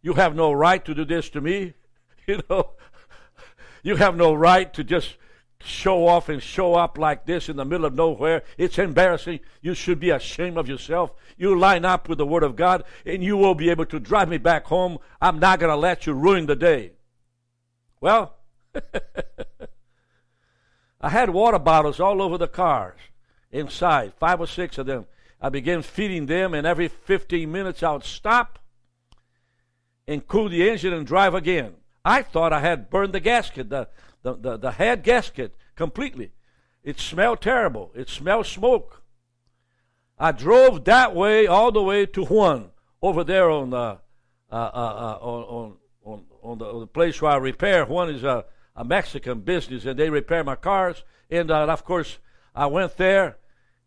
You 0.00 0.14
have 0.14 0.34
no 0.34 0.52
right 0.52 0.82
to 0.86 0.94
do 0.94 1.04
this 1.04 1.28
to 1.30 1.42
me. 1.42 1.74
You 2.26 2.42
know, 2.50 2.72
you 3.82 3.96
have 3.96 4.14
no 4.14 4.32
right 4.32 4.72
to 4.74 4.84
just 4.84 5.16
show 5.60 6.06
off 6.06 6.28
and 6.28 6.42
show 6.42 6.74
up 6.74 6.98
like 6.98 7.26
this 7.26 7.48
in 7.48 7.56
the 7.56 7.64
middle 7.64 7.86
of 7.86 7.94
nowhere. 7.94 8.42
It's 8.56 8.78
embarrassing. 8.78 9.40
You 9.60 9.74
should 9.74 9.98
be 10.00 10.10
ashamed 10.10 10.56
of 10.56 10.68
yourself. 10.68 11.12
You 11.36 11.58
line 11.58 11.84
up 11.84 12.08
with 12.08 12.18
the 12.18 12.26
Word 12.26 12.42
of 12.42 12.56
God, 12.56 12.84
and 13.04 13.22
you 13.22 13.36
will 13.36 13.54
be 13.54 13.70
able 13.70 13.86
to 13.86 14.00
drive 14.00 14.28
me 14.28 14.38
back 14.38 14.66
home. 14.66 14.98
I'm 15.20 15.38
not 15.38 15.58
going 15.58 15.70
to 15.70 15.76
let 15.76 16.06
you 16.06 16.12
ruin 16.12 16.46
the 16.46 16.56
day. 16.56 16.92
Well, 18.00 18.36
I 21.00 21.10
had 21.10 21.30
water 21.30 21.58
bottles 21.58 22.00
all 22.00 22.22
over 22.22 22.38
the 22.38 22.48
cars 22.48 22.98
inside, 23.50 24.12
five 24.14 24.40
or 24.40 24.46
six 24.46 24.78
of 24.78 24.86
them. 24.86 25.06
I 25.40 25.48
began 25.48 25.82
feeding 25.82 26.26
them, 26.26 26.54
and 26.54 26.66
every 26.66 26.88
15 26.88 27.50
minutes 27.50 27.82
I 27.82 27.92
would 27.92 28.04
stop 28.04 28.58
and 30.06 30.26
cool 30.26 30.48
the 30.48 30.68
engine 30.68 30.92
and 30.92 31.06
drive 31.06 31.34
again. 31.34 31.74
I 32.04 32.22
thought 32.22 32.52
I 32.52 32.60
had 32.60 32.90
burned 32.90 33.12
the 33.12 33.20
gasket, 33.20 33.68
the, 33.68 33.88
the, 34.22 34.34
the, 34.34 34.56
the 34.56 34.72
head 34.72 35.02
gasket, 35.02 35.54
completely. 35.76 36.32
It 36.82 36.98
smelled 37.00 37.40
terrible. 37.40 37.92
It 37.94 38.08
smelled 38.08 38.46
smoke. 38.46 39.02
I 40.18 40.32
drove 40.32 40.84
that 40.84 41.14
way 41.14 41.46
all 41.46 41.70
the 41.70 41.82
way 41.82 42.06
to 42.06 42.24
Juan, 42.24 42.70
over 43.00 43.22
there 43.24 43.50
on 43.50 43.70
the, 43.70 43.76
uh, 43.76 44.00
uh, 44.50 44.56
uh, 44.56 45.18
on, 45.20 45.76
on, 46.04 46.22
on, 46.42 46.58
the, 46.58 46.64
on 46.64 46.80
the 46.80 46.86
place 46.86 47.22
where 47.22 47.32
I 47.32 47.36
repair. 47.36 47.84
Juan 47.84 48.10
is 48.10 48.24
a, 48.24 48.44
a 48.74 48.84
Mexican 48.84 49.40
business, 49.40 49.84
and 49.84 49.98
they 49.98 50.10
repair 50.10 50.42
my 50.42 50.56
cars. 50.56 51.04
And, 51.30 51.50
uh, 51.50 51.66
of 51.66 51.84
course, 51.84 52.18
I 52.54 52.66
went 52.66 52.96
there, 52.96 53.36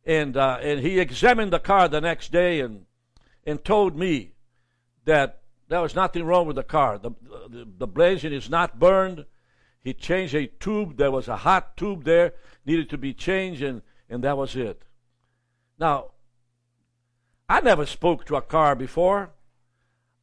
and, 0.06 0.38
uh, 0.38 0.60
and 0.62 0.80
he 0.80 1.00
examined 1.00 1.52
the 1.52 1.60
car 1.60 1.88
the 1.88 2.02
next 2.02 2.32
day 2.32 2.62
and, 2.62 2.86
and 3.46 3.64
told 3.64 3.98
me 3.98 4.32
that 5.06 5.42
there 5.68 5.82
was 5.82 5.96
nothing 5.96 6.24
wrong 6.24 6.46
with 6.48 6.56
the 6.56 6.64
car. 6.64 6.98
The, 6.98 7.12
the, 7.50 7.68
the 7.80 7.88
blazing 7.88 8.34
is 8.34 8.50
not 8.50 8.80
burned. 8.80 9.26
He 9.84 9.94
changed 9.94 10.36
a 10.36 10.48
tube. 10.48 10.98
There 10.98 11.12
was 11.12 11.28
a 11.28 11.38
hot 11.38 11.76
tube 11.76 12.04
there, 12.04 12.34
needed 12.66 12.90
to 12.92 12.98
be 12.98 13.14
changed, 13.14 13.64
and, 13.64 13.82
and 14.10 14.24
that 14.24 14.38
was 14.38 14.56
it. 14.56 14.84
Now, 15.80 16.12
I 17.50 17.62
never 17.62 17.86
spoke 17.86 18.26
to 18.26 18.36
a 18.36 18.42
car 18.42 18.76
before. 18.76 19.32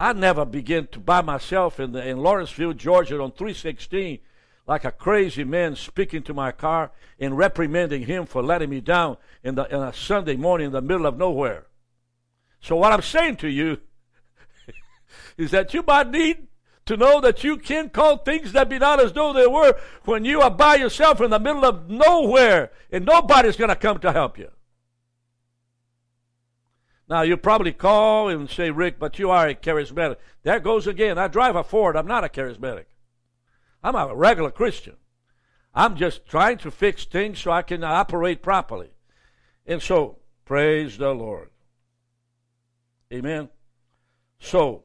I 0.00 0.12
never 0.12 0.44
began 0.44 0.86
to 0.88 1.00
by 1.00 1.22
myself 1.22 1.80
in, 1.80 1.92
the, 1.92 2.06
in 2.06 2.18
Lawrenceville, 2.18 2.72
Georgia 2.72 3.20
on 3.20 3.32
316 3.32 4.20
like 4.68 4.84
a 4.84 4.92
crazy 4.92 5.44
man 5.44 5.74
speaking 5.74 6.22
to 6.22 6.34
my 6.34 6.52
car 6.52 6.92
and 7.18 7.36
reprimanding 7.36 8.02
him 8.02 8.26
for 8.26 8.42
letting 8.42 8.68
me 8.68 8.82
down 8.82 9.16
in, 9.42 9.54
the, 9.54 9.64
in 9.74 9.80
a 9.82 9.92
Sunday 9.94 10.36
morning 10.36 10.66
in 10.66 10.72
the 10.72 10.82
middle 10.82 11.06
of 11.06 11.16
nowhere. 11.16 11.66
So 12.60 12.76
what 12.76 12.92
I'm 12.92 13.02
saying 13.02 13.36
to 13.36 13.48
you 13.48 13.80
is 15.38 15.52
that 15.52 15.72
you 15.72 15.82
might 15.86 16.10
need 16.10 16.47
to 16.88 16.96
know 16.96 17.20
that 17.20 17.44
you 17.44 17.58
can 17.58 17.90
call 17.90 18.16
things 18.16 18.52
that 18.52 18.70
be 18.70 18.78
not 18.78 18.98
as 18.98 19.12
though 19.12 19.34
they 19.34 19.46
were 19.46 19.78
when 20.04 20.24
you 20.24 20.40
are 20.40 20.50
by 20.50 20.74
yourself 20.74 21.20
in 21.20 21.30
the 21.30 21.38
middle 21.38 21.66
of 21.66 21.90
nowhere 21.90 22.70
and 22.90 23.04
nobody's 23.04 23.56
going 23.56 23.68
to 23.68 23.76
come 23.76 23.98
to 23.98 24.10
help 24.10 24.38
you. 24.38 24.50
Now, 27.06 27.22
you 27.22 27.36
probably 27.36 27.72
call 27.72 28.30
and 28.30 28.48
say, 28.48 28.70
Rick, 28.70 28.98
but 28.98 29.18
you 29.18 29.30
are 29.30 29.48
a 29.48 29.54
charismatic. 29.54 30.16
There 30.44 30.60
goes 30.60 30.86
again. 30.86 31.18
I 31.18 31.28
drive 31.28 31.56
a 31.56 31.62
Ford. 31.62 31.94
I'm 31.94 32.06
not 32.06 32.24
a 32.24 32.28
charismatic. 32.28 32.86
I'm 33.82 33.94
a 33.94 34.14
regular 34.14 34.50
Christian. 34.50 34.96
I'm 35.74 35.94
just 35.94 36.26
trying 36.26 36.56
to 36.58 36.70
fix 36.70 37.04
things 37.04 37.38
so 37.38 37.50
I 37.50 37.62
can 37.62 37.84
operate 37.84 38.42
properly. 38.42 38.92
And 39.66 39.82
so, 39.82 40.18
praise 40.46 40.96
the 40.96 41.12
Lord. 41.12 41.50
Amen. 43.12 43.50
So, 44.38 44.84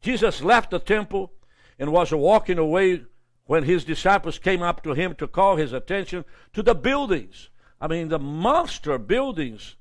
Jesus 0.00 0.42
left 0.42 0.70
the 0.70 0.78
temple 0.78 1.32
and 1.80 1.90
was 1.90 2.12
walking 2.12 2.58
away 2.58 3.02
when 3.46 3.64
his 3.64 3.84
disciples 3.84 4.38
came 4.38 4.62
up 4.62 4.82
to 4.84 4.92
him 4.92 5.14
to 5.16 5.26
call 5.26 5.56
his 5.56 5.72
attention 5.72 6.24
to 6.52 6.62
the 6.62 6.74
buildings. 6.74 7.48
I 7.80 7.88
mean, 7.88 8.08
the 8.08 8.18
monster 8.18 8.98
buildings 8.98 9.76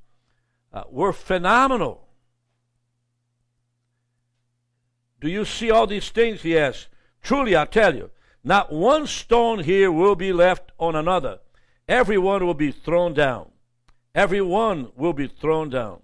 uh, 0.74 0.84
were 0.90 1.12
phenomenal. 1.12 2.08
Do 5.20 5.30
you 5.30 5.44
see 5.44 5.70
all 5.70 5.86
these 5.86 6.10
things? 6.10 6.42
He 6.42 6.58
asked. 6.58 6.88
Truly, 7.22 7.56
I 7.56 7.66
tell 7.66 7.94
you, 7.94 8.10
not 8.46 8.72
one 8.72 9.06
stone 9.06 9.60
here 9.60 9.92
will 9.92 10.16
be 10.16 10.32
left 10.32 10.72
on 10.80 10.96
another. 10.96 11.40
Every 11.88 12.18
one 12.18 12.46
will 12.46 12.54
be 12.54 12.72
thrown 12.72 13.14
down. 13.14 13.52
Every 14.16 14.42
one 14.42 14.92
will 14.96 15.14
be 15.14 15.28
thrown 15.28 15.70
down. 15.70 16.00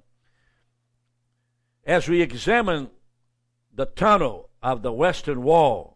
As 1.85 2.09
we 2.09 2.21
examine 2.21 2.89
the 3.73 3.85
tunnel 3.85 4.49
of 4.65 4.81
the 4.81 4.91
western 4.91 5.43
wall, 5.43 5.95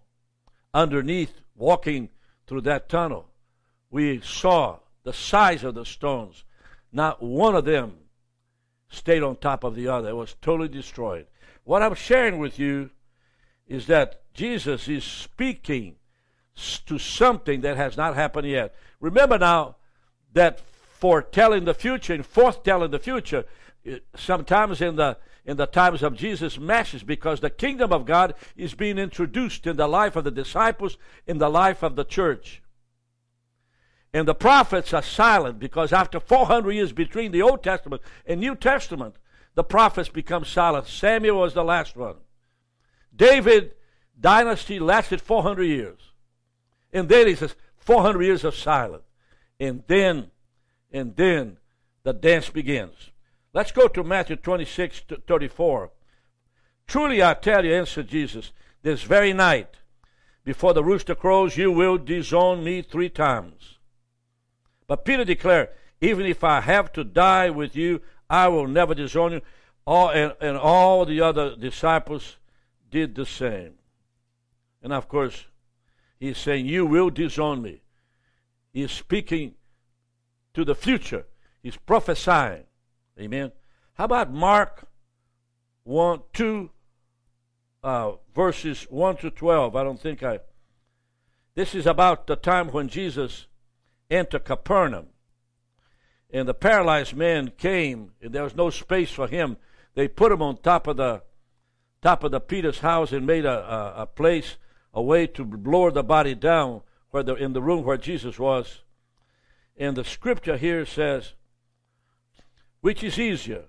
underneath, 0.75 1.41
walking 1.55 2.07
through 2.45 2.61
that 2.61 2.87
tunnel, 2.87 3.25
we 3.89 4.21
saw 4.21 4.77
the 5.03 5.11
size 5.11 5.63
of 5.63 5.73
the 5.73 5.83
stones. 5.83 6.43
Not 6.93 7.19
one 7.19 7.55
of 7.55 7.65
them 7.65 7.93
stayed 8.87 9.23
on 9.23 9.37
top 9.37 9.63
of 9.63 9.73
the 9.73 9.87
other. 9.87 10.09
It 10.09 10.15
was 10.15 10.35
totally 10.39 10.67
destroyed. 10.67 11.25
What 11.63 11.81
I'm 11.81 11.95
sharing 11.95 12.37
with 12.37 12.59
you 12.59 12.91
is 13.67 13.87
that 13.87 14.21
Jesus 14.35 14.87
is 14.87 15.03
speaking 15.03 15.95
to 16.85 16.99
something 16.99 17.61
that 17.61 17.75
has 17.75 17.97
not 17.97 18.13
happened 18.13 18.47
yet. 18.47 18.75
Remember 18.99 19.39
now 19.39 19.77
that 20.33 20.59
foretelling 20.59 21.65
the 21.65 21.73
future 21.73 22.13
and 22.13 22.23
forthtelling 22.23 22.91
the 22.91 22.99
future, 22.99 23.45
sometimes 24.15 24.79
in 24.79 24.95
the 24.95 25.17
in 25.49 25.57
the 25.57 25.65
times 25.65 26.03
of 26.03 26.15
Jesus' 26.15 26.59
message, 26.59 27.07
because 27.07 27.39
the 27.39 27.49
kingdom 27.49 27.91
of 27.91 28.05
God 28.05 28.35
is 28.55 28.75
being 28.75 28.99
introduced 28.99 29.65
in 29.65 29.77
the 29.77 29.87
life 29.87 30.15
of 30.15 30.23
the 30.23 30.29
disciples, 30.29 30.95
in 31.25 31.39
the 31.39 31.49
life 31.49 31.81
of 31.81 31.95
the 31.95 32.03
church. 32.03 32.61
And 34.13 34.27
the 34.27 34.35
prophets 34.35 34.93
are 34.93 35.01
silent 35.01 35.57
because 35.57 35.91
after 35.91 36.19
400 36.19 36.71
years 36.71 36.91
between 36.91 37.31
the 37.31 37.41
Old 37.41 37.63
Testament 37.63 38.03
and 38.27 38.39
New 38.39 38.55
Testament, 38.55 39.15
the 39.55 39.63
prophets 39.63 40.09
become 40.09 40.45
silent. 40.45 40.85
Samuel 40.85 41.39
was 41.39 41.55
the 41.55 41.63
last 41.63 41.95
one. 41.95 42.17
David 43.15 43.71
dynasty 44.19 44.77
lasted 44.77 45.19
400 45.19 45.63
years. 45.63 45.99
And 46.93 47.09
then 47.09 47.25
he 47.25 47.33
says, 47.33 47.55
400 47.77 48.21
years 48.21 48.43
of 48.43 48.53
silence. 48.53 49.01
And 49.59 49.81
then, 49.87 50.29
and 50.91 51.15
then 51.15 51.57
the 52.03 52.13
dance 52.13 52.51
begins. 52.51 53.09
Let's 53.53 53.71
go 53.71 53.87
to 53.87 54.03
Matthew 54.03 54.35
26 54.35 55.01
to 55.09 55.17
34. 55.27 55.91
Truly 56.87 57.23
I 57.23 57.33
tell 57.33 57.65
you, 57.65 57.73
answered 57.73 58.07
Jesus, 58.07 58.51
this 58.81 59.03
very 59.03 59.33
night, 59.33 59.75
before 60.43 60.73
the 60.73 60.83
rooster 60.83 61.15
crows, 61.15 61.57
you 61.57 61.71
will 61.71 61.97
disown 61.97 62.63
me 62.63 62.81
three 62.81 63.09
times. 63.09 63.77
But 64.87 65.05
Peter 65.05 65.25
declared, 65.25 65.69
Even 66.01 66.25
if 66.25 66.43
I 66.43 66.61
have 66.61 66.91
to 66.93 67.03
die 67.03 67.49
with 67.49 67.75
you, 67.75 68.01
I 68.29 68.47
will 68.47 68.67
never 68.67 68.95
disown 68.95 69.33
you. 69.33 69.41
All, 69.85 70.09
and, 70.09 70.33
and 70.39 70.57
all 70.57 71.05
the 71.05 71.21
other 71.21 71.55
disciples 71.55 72.37
did 72.89 73.15
the 73.15 73.25
same. 73.25 73.73
And 74.81 74.93
of 74.93 75.07
course, 75.07 75.45
He's 76.19 76.37
saying, 76.37 76.65
You 76.65 76.85
will 76.85 77.09
disown 77.09 77.61
me. 77.61 77.81
He's 78.73 78.91
speaking 78.91 79.55
to 80.53 80.63
the 80.63 80.75
future. 80.75 81.25
He's 81.61 81.77
prophesying. 81.77 82.63
Amen. 83.19 83.51
How 83.95 84.05
about 84.05 84.31
Mark 84.31 84.87
1, 85.83 86.21
2, 86.33 86.69
uh, 87.83 88.11
verses 88.33 88.83
1 88.89 89.17
to 89.17 89.29
12? 89.29 89.75
I 89.75 89.83
don't 89.83 89.99
think 89.99 90.23
I. 90.23 90.39
This 91.55 91.75
is 91.75 91.85
about 91.85 92.27
the 92.27 92.37
time 92.37 92.69
when 92.69 92.87
Jesus 92.87 93.47
entered 94.09 94.45
Capernaum. 94.45 95.07
And 96.31 96.47
the 96.47 96.53
paralyzed 96.53 97.15
man 97.15 97.51
came, 97.57 98.11
and 98.21 98.33
there 98.33 98.43
was 98.43 98.55
no 98.55 98.69
space 98.69 99.11
for 99.11 99.27
him. 99.27 99.57
They 99.95 100.07
put 100.07 100.31
him 100.31 100.41
on 100.41 100.57
top 100.57 100.87
of 100.87 100.97
the 100.97 101.23
top 102.01 102.23
of 102.23 102.31
the 102.31 102.39
Peter's 102.39 102.79
house 102.79 103.11
and 103.11 103.27
made 103.27 103.45
a, 103.45 103.51
a, 103.97 104.03
a 104.03 104.05
place 104.05 104.55
a 104.93 105.01
way 105.01 105.27
to 105.27 105.43
lower 105.43 105.91
the 105.91 106.03
body 106.03 106.35
down 106.35 106.81
where 107.11 107.23
the, 107.23 107.35
in 107.35 107.53
the 107.53 107.61
room 107.61 107.83
where 107.83 107.97
Jesus 107.97 108.39
was. 108.39 108.83
And 109.75 109.97
the 109.97 110.05
scripture 110.05 110.57
here 110.57 110.85
says, 110.85 111.33
which 112.81 113.03
is 113.03 113.19
easier? 113.19 113.65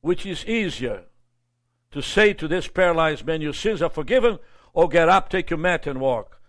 Which 0.00 0.26
is 0.26 0.44
easier 0.44 1.04
to 1.90 2.02
say 2.02 2.32
to 2.34 2.48
this 2.48 2.68
paralyzed 2.68 3.26
man, 3.26 3.40
Your 3.40 3.54
sins 3.54 3.82
are 3.82 3.90
forgiven, 3.90 4.38
or 4.72 4.88
get 4.88 5.08
up, 5.08 5.28
take 5.28 5.50
your 5.50 5.58
mat, 5.58 5.86
and 5.86 6.00
walk? 6.00 6.40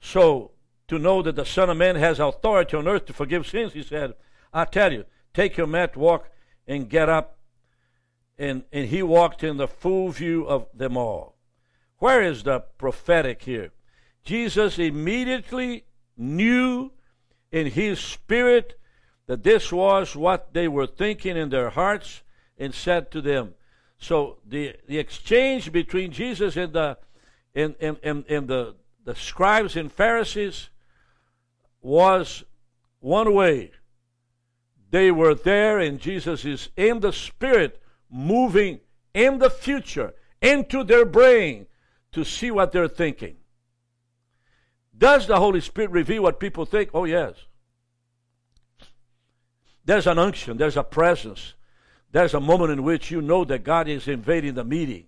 So, 0.00 0.52
to 0.88 0.98
know 0.98 1.22
that 1.22 1.36
the 1.36 1.44
Son 1.44 1.70
of 1.70 1.76
Man 1.76 1.96
has 1.96 2.20
authority 2.20 2.76
on 2.76 2.88
earth 2.88 3.06
to 3.06 3.12
forgive 3.12 3.46
sins, 3.46 3.72
he 3.72 3.82
said, 3.82 4.14
I 4.52 4.64
tell 4.64 4.92
you, 4.92 5.04
take 5.32 5.56
your 5.56 5.66
mat, 5.66 5.96
walk, 5.96 6.28
and 6.66 6.88
get 6.88 7.08
up. 7.08 7.38
And, 8.38 8.64
and 8.72 8.88
he 8.88 9.02
walked 9.02 9.44
in 9.44 9.56
the 9.56 9.68
full 9.68 10.10
view 10.10 10.44
of 10.44 10.66
them 10.74 10.96
all. 10.96 11.36
Where 11.98 12.22
is 12.22 12.42
the 12.42 12.60
prophetic 12.78 13.42
here? 13.42 13.70
Jesus 14.24 14.78
immediately 14.78 15.84
knew 16.16 16.90
in 17.50 17.68
his 17.68 18.00
spirit 18.00 18.78
that 19.26 19.42
this 19.42 19.72
was 19.72 20.16
what 20.16 20.52
they 20.52 20.68
were 20.68 20.86
thinking 20.86 21.36
in 21.36 21.50
their 21.50 21.70
hearts 21.70 22.22
and 22.58 22.74
said 22.74 23.10
to 23.10 23.20
them. 23.20 23.54
So 23.98 24.38
the, 24.46 24.74
the 24.88 24.98
exchange 24.98 25.70
between 25.72 26.10
Jesus 26.10 26.56
and 26.56 26.72
the 26.72 26.98
and, 27.54 27.74
and, 27.80 27.98
and, 28.02 28.24
and 28.28 28.48
the, 28.48 28.74
the 29.04 29.14
scribes 29.14 29.76
and 29.76 29.92
Pharisees 29.92 30.70
was 31.80 32.44
one 33.00 33.34
way. 33.34 33.72
They 34.90 35.10
were 35.10 35.34
there, 35.34 35.78
and 35.78 35.98
Jesus 35.98 36.44
is 36.44 36.68
in 36.76 37.00
the 37.00 37.12
Spirit, 37.12 37.82
moving 38.10 38.80
in 39.14 39.38
the 39.38 39.50
future 39.50 40.14
into 40.40 40.84
their 40.84 41.04
brain 41.04 41.66
to 42.12 42.24
see 42.24 42.50
what 42.50 42.72
they're 42.72 42.88
thinking. 42.88 43.36
Does 44.96 45.26
the 45.26 45.38
Holy 45.38 45.60
Spirit 45.60 45.90
reveal 45.90 46.22
what 46.22 46.38
people 46.38 46.66
think? 46.66 46.90
Oh, 46.92 47.04
yes. 47.04 47.34
There's 49.84 50.06
an 50.06 50.18
unction, 50.18 50.56
there's 50.56 50.76
a 50.76 50.84
presence, 50.84 51.54
there's 52.12 52.34
a 52.34 52.40
moment 52.40 52.72
in 52.72 52.82
which 52.82 53.10
you 53.10 53.20
know 53.20 53.44
that 53.44 53.64
God 53.64 53.88
is 53.88 54.06
invading 54.06 54.54
the 54.54 54.64
meeting 54.64 55.06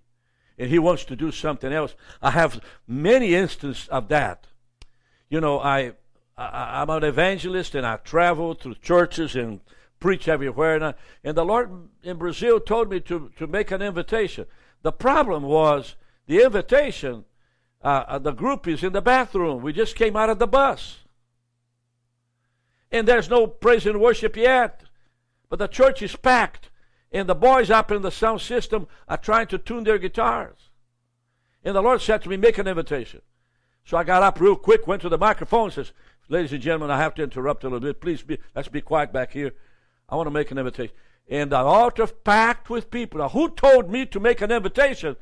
and 0.59 0.71
He 0.71 0.79
wants 0.79 1.05
to 1.07 1.17
do 1.17 1.31
something 1.31 1.73
else. 1.73 1.95
I 2.23 2.31
have 2.31 2.61
many 2.87 3.35
instances 3.35 3.89
of 3.89 4.09
that. 4.09 4.47
You 5.29 5.41
know, 5.41 5.61
I, 5.61 5.93
I 6.37 6.83
am 6.83 6.91
an 6.91 7.05
evangelist 7.05 7.75
and 7.75 7.87
I 7.87 7.97
travel 7.97 8.55
through 8.55 8.77
churches 8.77 9.37
and 9.37 9.61
preach 10.01 10.29
everywhere. 10.29 10.77
And, 10.77 10.85
I, 10.85 10.95
and 11.23 11.37
the 11.37 11.45
Lord 11.45 11.71
in 12.03 12.17
Brazil 12.17 12.61
told 12.61 12.91
me 12.91 13.01
to, 13.01 13.31
to 13.37 13.47
make 13.47 13.71
an 13.71 13.83
invitation. 13.83 14.47
The 14.83 14.93
problem 14.93 15.45
was 15.45 15.97
the 16.27 16.43
invitation, 16.43 17.25
uh, 17.83 18.05
uh, 18.07 18.19
the 18.19 18.33
group 18.33 18.69
is 18.69 18.85
in 18.85 18.93
the 18.93 19.03
bathroom. 19.03 19.63
We 19.63 19.73
just 19.73 19.97
came 19.97 20.17
out 20.17 20.31
of 20.31 20.39
the 20.39 20.47
bus. 20.47 20.99
And 22.95 23.09
there's 23.09 23.29
no 23.29 23.49
praise 23.49 23.87
and 23.87 24.01
worship 24.01 24.37
yet. 24.37 24.85
But 25.49 25.59
the 25.59 25.67
church 25.67 26.01
is 26.01 26.15
packed. 26.15 26.71
And 27.11 27.29
the 27.29 27.35
boys 27.35 27.69
up 27.69 27.91
in 27.91 28.03
the 28.03 28.13
sound 28.13 28.41
system 28.41 28.87
are 29.09 29.17
trying 29.17 29.49
to 29.49 29.59
tune 29.59 29.83
their 29.83 29.99
guitars. 29.99 30.71
And 31.65 31.75
the 31.75 31.83
Lord 31.83 32.03
said 32.03 32.23
to 32.23 32.29
me, 32.29 32.37
make 32.37 32.57
an 32.57 32.69
invitation. 32.69 33.21
So 33.85 33.97
I 33.97 34.05
got 34.05 34.23
up 34.23 34.41
real 34.41 34.55
quick, 34.55 34.87
went 34.87 35.03
to 35.03 35.09
the 35.09 35.19
microphone, 35.19 35.73
says, 35.73 35.91
Ladies 36.29 36.53
and 36.53 36.63
gentlemen, 36.63 36.93
I 36.93 36.99
have 36.99 37.15
to 37.17 37.25
interrupt 37.25 37.65
a 37.65 37.67
little 37.67 37.81
bit. 37.81 38.01
Please 38.01 38.23
be, 38.23 38.39
let's 38.55 38.69
be 38.69 38.81
quiet 38.81 39.13
back 39.13 39.33
here. 39.33 39.53
I 40.09 40.15
want 40.15 40.29
to 40.29 40.31
make 40.31 40.53
an 40.53 40.59
invitation. 40.59 40.95
And 41.29 41.51
the 41.51 41.57
altar 41.57 42.07
packed 42.07 42.71
with 42.71 42.93
people. 42.93 43.19
Now, 43.19 43.29
who 43.29 43.51
told 43.51 43.91
me 43.91 44.07
to 44.07 44.21
make 44.21 44.41
an 44.41 44.53
invitation 44.53 45.17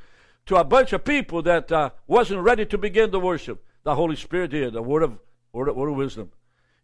to 0.44 0.56
a 0.56 0.64
bunch 0.64 0.92
of 0.92 1.04
people 1.04 1.40
that 1.42 1.72
uh, 1.72 1.90
wasn't 2.06 2.42
ready 2.42 2.66
to 2.66 2.76
begin 2.76 3.10
the 3.10 3.20
worship. 3.20 3.64
The 3.82 3.94
Holy 3.94 4.16
Spirit 4.16 4.50
did, 4.50 4.74
the 4.74 4.82
word 4.82 5.02
of, 5.02 5.18
word 5.54 5.68
of, 5.68 5.76
word 5.76 5.88
of 5.88 5.96
wisdom. 5.96 6.32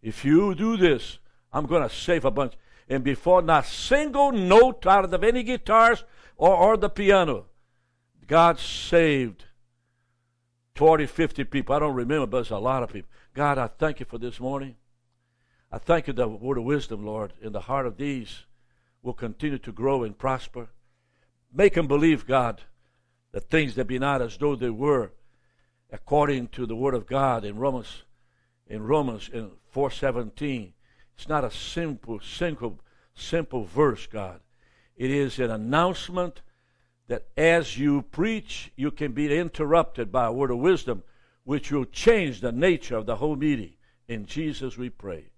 If 0.02 0.24
you 0.24 0.54
do 0.54 0.76
this, 0.76 1.18
I'm 1.52 1.66
going 1.66 1.82
to 1.82 1.94
save 1.94 2.24
a 2.24 2.30
bunch. 2.30 2.54
And 2.88 3.04
before 3.04 3.42
not 3.42 3.66
single 3.66 4.32
note 4.32 4.86
out 4.86 5.12
of 5.12 5.24
any 5.24 5.42
guitars 5.42 6.04
or, 6.36 6.54
or 6.54 6.76
the 6.76 6.88
piano, 6.88 7.46
God 8.26 8.58
saved 8.58 9.44
40, 10.74 11.06
50 11.06 11.44
people. 11.44 11.74
I 11.74 11.80
don't 11.80 11.94
remember, 11.94 12.26
but 12.26 12.38
it's 12.38 12.50
a 12.50 12.58
lot 12.58 12.82
of 12.82 12.92
people. 12.92 13.10
God, 13.34 13.58
I 13.58 13.66
thank 13.66 14.00
you 14.00 14.06
for 14.06 14.18
this 14.18 14.40
morning. 14.40 14.76
I 15.70 15.78
thank 15.78 16.06
you 16.06 16.12
the 16.12 16.28
word 16.28 16.56
of 16.56 16.64
wisdom, 16.64 17.04
Lord, 17.04 17.34
in 17.42 17.52
the 17.52 17.60
heart 17.60 17.86
of 17.86 17.96
these 17.96 18.44
will 19.02 19.12
continue 19.12 19.58
to 19.58 19.72
grow 19.72 20.02
and 20.02 20.16
prosper. 20.16 20.68
Make 21.52 21.74
them 21.74 21.86
believe, 21.86 22.26
God, 22.26 22.62
that 23.32 23.50
things 23.50 23.74
that 23.74 23.86
be 23.86 23.98
not 23.98 24.22
as 24.22 24.36
though 24.36 24.56
they 24.56 24.70
were, 24.70 25.12
according 25.90 26.48
to 26.48 26.66
the 26.66 26.76
Word 26.76 26.94
of 26.94 27.06
God 27.06 27.44
in 27.44 27.56
Romans, 27.56 28.02
in 28.68 28.82
Romans 28.82 29.28
in 29.32 29.50
four 29.70 29.90
seventeen. 29.90 30.74
It's 31.16 31.28
not 31.28 31.44
a 31.44 31.50
simple, 31.50 32.20
simple, 32.20 32.78
simple 33.14 33.64
verse, 33.64 34.06
God. 34.06 34.40
It 34.96 35.10
is 35.10 35.38
an 35.38 35.50
announcement 35.50 36.42
that 37.08 37.26
as 37.36 37.78
you 37.78 38.02
preach, 38.02 38.70
you 38.76 38.90
can 38.90 39.12
be 39.12 39.36
interrupted 39.36 40.12
by 40.12 40.26
a 40.26 40.32
word 40.32 40.50
of 40.50 40.58
wisdom, 40.58 41.02
which 41.44 41.72
will 41.72 41.86
change 41.86 42.40
the 42.40 42.52
nature 42.52 42.96
of 42.96 43.06
the 43.06 43.16
whole 43.16 43.36
meeting. 43.36 43.72
In 44.06 44.26
Jesus 44.26 44.76
we 44.76 44.90
pray. 44.90 45.30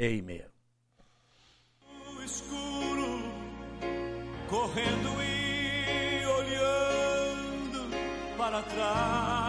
Amen. 0.00 0.44
correndo 4.48 5.10
e 5.22 6.24
olhando 6.24 7.88
para 8.36 8.62
trás. 8.62 9.45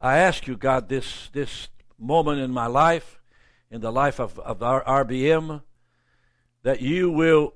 I 0.00 0.18
ask 0.18 0.46
you, 0.46 0.56
God, 0.56 0.88
this, 0.88 1.28
this 1.32 1.68
moment 1.98 2.40
in 2.40 2.50
my 2.50 2.66
life, 2.66 3.18
in 3.70 3.80
the 3.80 3.92
life 3.92 4.20
of, 4.20 4.38
of 4.40 4.62
our 4.62 4.84
RBM, 4.84 5.62
that 6.62 6.80
you 6.80 7.10
will 7.10 7.54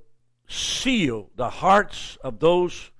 seal 0.48 1.31
the 1.37 1.50
hearts 1.50 2.16
of 2.22 2.40
those 2.40 2.90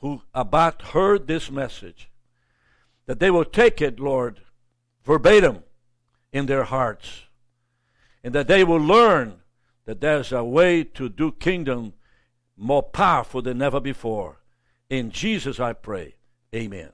who 0.00 0.22
about 0.34 0.82
heard 0.82 1.26
this 1.26 1.50
message, 1.50 2.10
that 3.06 3.20
they 3.20 3.30
will 3.30 3.44
take 3.44 3.80
it, 3.80 4.00
Lord, 4.00 4.40
verbatim 5.04 5.62
in 6.32 6.46
their 6.46 6.64
hearts, 6.64 7.22
and 8.24 8.34
that 8.34 8.48
they 8.48 8.64
will 8.64 8.80
learn 8.80 9.40
that 9.84 10.00
there's 10.00 10.32
a 10.32 10.44
way 10.44 10.84
to 10.84 11.08
do 11.08 11.32
kingdom 11.32 11.92
more 12.56 12.82
powerful 12.82 13.42
than 13.42 13.62
ever 13.62 13.80
before. 13.80 14.38
In 14.88 15.10
Jesus 15.10 15.58
I 15.58 15.72
pray. 15.72 16.16
Amen. 16.54 16.90